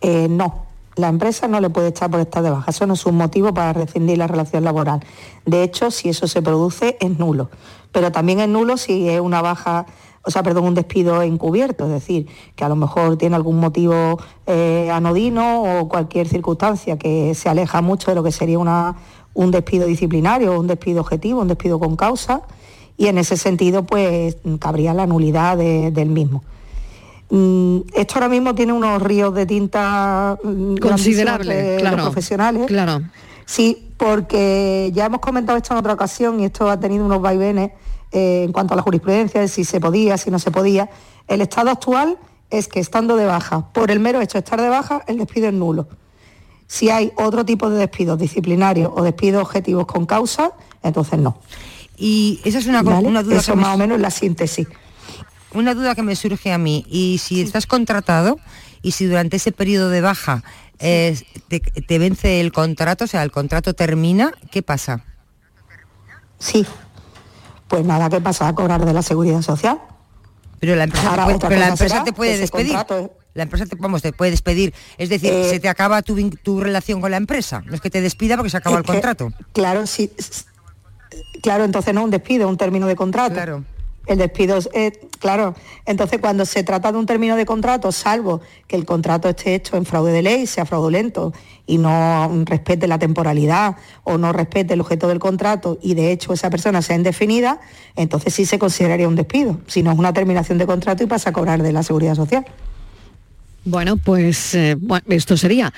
[0.00, 2.70] Eh, no, la empresa no le puede echar por estar de baja.
[2.70, 5.00] Eso no es un motivo para rescindir la relación laboral.
[5.46, 7.50] De hecho, si eso se produce, es nulo.
[7.92, 9.86] Pero también es nulo si es una baja,
[10.24, 12.26] o sea, perdón, un despido encubierto, es decir,
[12.56, 17.80] que a lo mejor tiene algún motivo eh, anodino o cualquier circunstancia que se aleja
[17.82, 18.96] mucho de lo que sería una,
[19.34, 22.42] un despido disciplinario, un despido objetivo, un despido con causa,
[22.96, 26.44] y en ese sentido, pues cabría la nulidad de- del mismo.
[27.34, 31.96] Mm, Esto ahora mismo tiene unos ríos de tinta mm, Considerable, grandísimos entre claro.
[31.96, 32.66] los profesionales.
[32.66, 33.02] Claro.
[33.46, 37.70] Sí, porque ya hemos comentado esto en otra ocasión y esto ha tenido unos vaivenes
[38.12, 40.90] eh, en cuanto a la jurisprudencia, de si se podía, si no se podía.
[41.26, 42.18] El estado actual
[42.50, 45.48] es que estando de baja, por el mero hecho de estar de baja, el despido
[45.48, 45.88] es nulo.
[46.66, 50.52] Si hay otro tipo de despidos disciplinarios o despidos objetivos con causa,
[50.82, 51.38] entonces no.
[51.96, 54.68] Y esa es una, una duda Eso que me- más o menos es la síntesis.
[55.54, 58.38] Una duda que me surge a mí, y si estás contratado
[58.82, 60.42] y si durante ese periodo de baja
[60.78, 61.16] eh,
[61.48, 65.04] te, te vence el contrato, o sea, el contrato termina, ¿qué pasa?
[66.38, 66.66] Sí.
[67.68, 68.48] Pues nada, ¿qué pasa?
[68.48, 69.78] A cobrar de la seguridad social.
[70.58, 72.72] Pero la empresa, Ahora, te puede, pero la empresa te despedir.
[72.72, 74.74] contrato- La empresa te, vamos, te puede despedir.
[74.98, 77.62] Es decir, Eh, se te acaba tu, tu relación con la empresa.
[77.66, 79.32] No es que te despida porque se acaba el que, contrato.
[79.52, 80.10] Claro, sí.
[81.42, 83.34] Claro, entonces no un despido, es un término de contrato.
[83.34, 83.64] Claro.
[84.06, 85.54] El despido es, eh, claro,
[85.86, 89.76] entonces cuando se trata de un término de contrato, salvo que el contrato esté hecho
[89.76, 91.32] en fraude de ley, sea fraudulento
[91.66, 96.32] y no respete la temporalidad o no respete el objeto del contrato y de hecho
[96.32, 97.60] esa persona sea indefinida,
[97.94, 101.30] entonces sí se consideraría un despido, si no es una terminación de contrato y pasa
[101.30, 102.44] a cobrar de la seguridad social.
[103.64, 105.72] Bueno, pues eh, bueno, esto sería.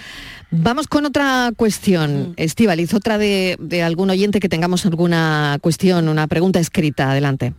[0.50, 6.26] Vamos con otra cuestión, Estivaliz, otra de, de algún oyente que tengamos alguna cuestión, una
[6.26, 7.10] pregunta escrita.
[7.10, 7.52] Adelante.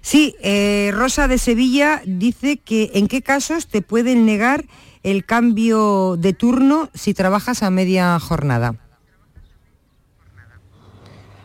[0.00, 4.64] Sí, eh, Rosa de Sevilla dice que en qué casos te pueden negar
[5.02, 8.74] el cambio de turno si trabajas a media jornada.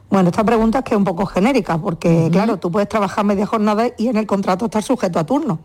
[0.09, 3.47] Bueno, esta pregunta es que es un poco genérica, porque claro, tú puedes trabajar media
[3.47, 5.59] jornada y en el contrato estar sujeto a turno.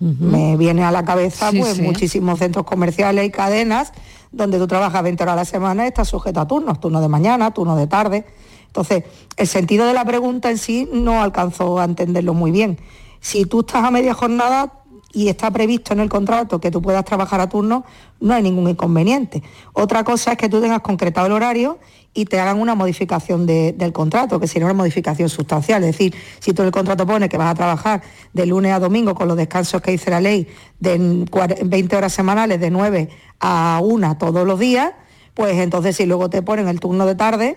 [0.00, 1.82] Me viene a la cabeza Sí, pues sí.
[1.82, 3.92] muchísimos centros comerciales y cadenas
[4.32, 7.08] donde tú trabajas 20 horas a la semana y estás sujeto a turnos, turno de
[7.08, 8.26] mañana, turno de tarde.
[8.74, 9.04] Entonces,
[9.36, 12.80] el sentido de la pregunta en sí no alcanzó a entenderlo muy bien.
[13.20, 14.80] Si tú estás a media jornada
[15.12, 17.84] y está previsto en el contrato que tú puedas trabajar a turno,
[18.18, 19.44] no hay ningún inconveniente.
[19.74, 21.78] Otra cosa es que tú tengas concretado el horario
[22.14, 25.84] y te hagan una modificación de- del contrato, que sería una modificación sustancial.
[25.84, 28.02] Es decir, si tú en el contrato pone que vas a trabajar
[28.32, 30.48] de lunes a domingo con los descansos que dice la ley
[30.80, 33.08] de cuar- 20 horas semanales de 9
[33.38, 34.94] a 1 todos los días,
[35.32, 37.56] pues entonces si luego te ponen el turno de tarde,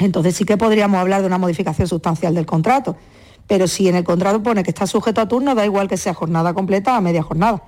[0.00, 2.96] entonces sí que podríamos hablar de una modificación sustancial del contrato.
[3.46, 6.14] Pero si en el contrato pone que está sujeto a turno, da igual que sea
[6.14, 7.62] jornada completa a media jornada.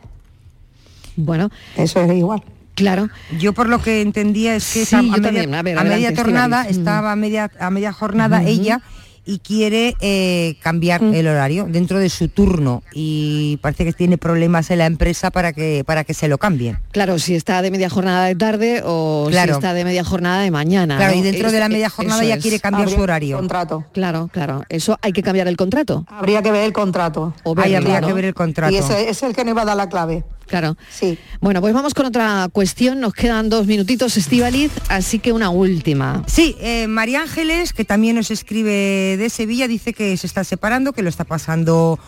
[1.17, 1.51] Bueno.
[1.77, 2.43] Eso es igual.
[2.75, 3.09] Claro.
[3.39, 5.55] Yo por lo que entendía es que Sí, esa- a, media, también.
[5.55, 6.79] A ver, a adelante, media jornada Estíbaliz.
[6.79, 8.49] estaba a media, a media jornada Ujú.
[8.49, 8.81] ella
[9.25, 14.71] y quiere eh, cambiar el horario dentro de su turno y parece que tiene problemas
[14.71, 16.79] en la empresa para que para que se lo cambien.
[16.91, 19.55] Claro, si está de media jornada de tarde o Claro.
[19.55, 20.97] si está de media jornada de mañana.
[20.97, 21.19] Claro, ¿no?
[21.19, 23.37] y dentro de la media jornada ya quiere cambiar su horario.
[23.37, 23.85] Contrato.
[23.93, 24.65] Claro, claro.
[24.69, 26.05] Eso hay que cambiar el contrato.
[26.09, 27.35] Habría que ver el contrato.
[27.45, 28.07] O verlo, habría ¿no?
[28.09, 28.73] que ver el contrato.
[28.75, 30.25] Y ese, ese es el que nos iba a dar la clave.
[30.47, 30.77] Claro.
[30.91, 31.19] Sí.
[31.41, 33.01] Bueno, pues vamos con otra cuestión.
[33.01, 36.23] Nos quedan dos minutitos, Estivaliz, así que una última.
[36.27, 40.93] Sí, eh, María Ángeles, que también nos escribe de Sevilla, dice que se está separando,
[40.93, 41.99] que lo está pasando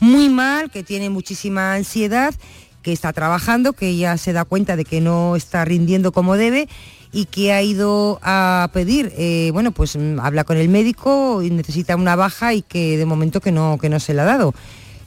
[0.00, 2.34] muy mal, que tiene muchísima ansiedad,
[2.82, 6.68] que está trabajando, que ella se da cuenta de que no está rindiendo como debe
[7.12, 11.50] y que ha ido a pedir, eh, bueno, pues mm, habla con el médico y
[11.50, 14.54] necesita una baja y que de momento que no, que no se la ha dado.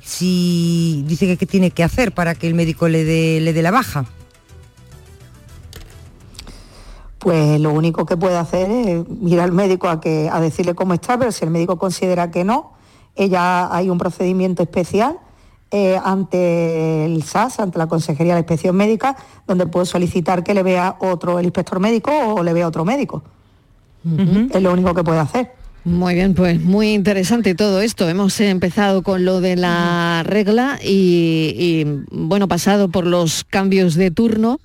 [0.04, 3.62] Si dice que qué tiene que hacer para que el médico le dé, le dé
[3.62, 4.06] la baja.
[7.20, 10.94] Pues lo único que puede hacer es ir al médico a, que, a decirle cómo
[10.94, 12.74] está, pero si el médico considera que no,
[13.16, 15.20] ella hay un procedimiento especial
[15.72, 19.16] eh, ante el SAS, ante la Consejería de la Inspección Médica,
[19.48, 23.24] donde puede solicitar que le vea otro, el inspector médico o le vea otro médico.
[24.52, 25.63] Es lo único que puede hacer.
[25.86, 28.08] Muy bien, pues muy interesante todo esto.
[28.08, 34.10] Hemos empezado con lo de la regla y, y, bueno, pasado por los cambios de
[34.10, 34.62] turno.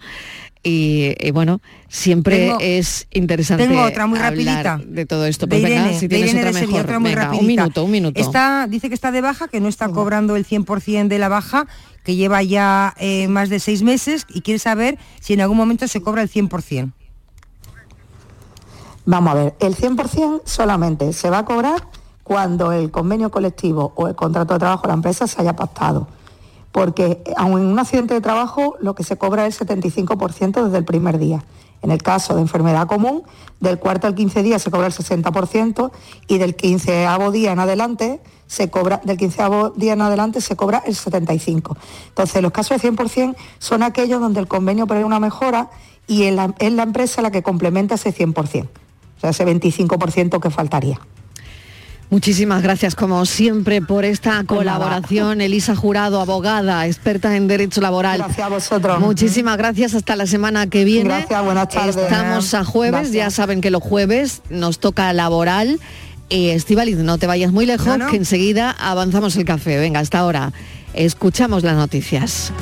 [0.62, 4.80] y, y bueno, siempre Tengo- es interesante tengo otra muy rapidita.
[4.84, 5.46] de todo esto.
[5.46, 6.84] de Pues venga, Irene, si de Irene otra de Sevilla, mejor.
[6.84, 7.62] otra muy Venga, un rapidita.
[7.62, 8.20] minuto, un minuto.
[8.20, 11.66] Está, dice que está de baja, que no está cobrando el 100% de la baja,
[12.04, 15.88] que lleva ya eh, más de seis meses y quiere saber si en algún momento
[15.88, 16.92] se cobra el 100%.
[19.10, 21.82] Vamos a ver, el 100% solamente se va a cobrar
[22.22, 26.08] cuando el convenio colectivo o el contrato de trabajo de la empresa se haya pactado.
[26.72, 30.76] Porque aun en un accidente de trabajo lo que se cobra es el 75% desde
[30.76, 31.42] el primer día.
[31.80, 33.22] En el caso de enfermedad común,
[33.60, 35.90] del cuarto al 15 día se cobra el 60%
[36.26, 39.42] y del 15 día en adelante se cobra, del 15
[39.76, 41.78] día en adelante se cobra el 75%.
[42.08, 45.70] Entonces, los casos de 100% son aquellos donde el convenio prevé una mejora
[46.06, 48.68] y es la, es la empresa la que complementa ese 100%,
[49.18, 50.98] o sea, ese 25% que faltaría.
[52.10, 55.42] Muchísimas gracias, como siempre, por esta colaboración.
[55.42, 58.16] Elisa Jurado, abogada, experta en derecho laboral.
[58.18, 58.98] Gracias a vosotros.
[59.00, 59.92] Muchísimas gracias.
[59.94, 61.10] Hasta la semana que viene.
[61.10, 61.96] Gracias, buenas tardes.
[61.96, 65.80] Estamos a jueves, ya saben que los jueves nos toca laboral.
[66.30, 68.10] Eh, Estivaliz, no te vayas muy lejos, No, no.
[68.10, 69.76] que enseguida avanzamos el café.
[69.78, 70.52] Venga, hasta ahora.
[70.94, 72.52] Escuchamos las noticias.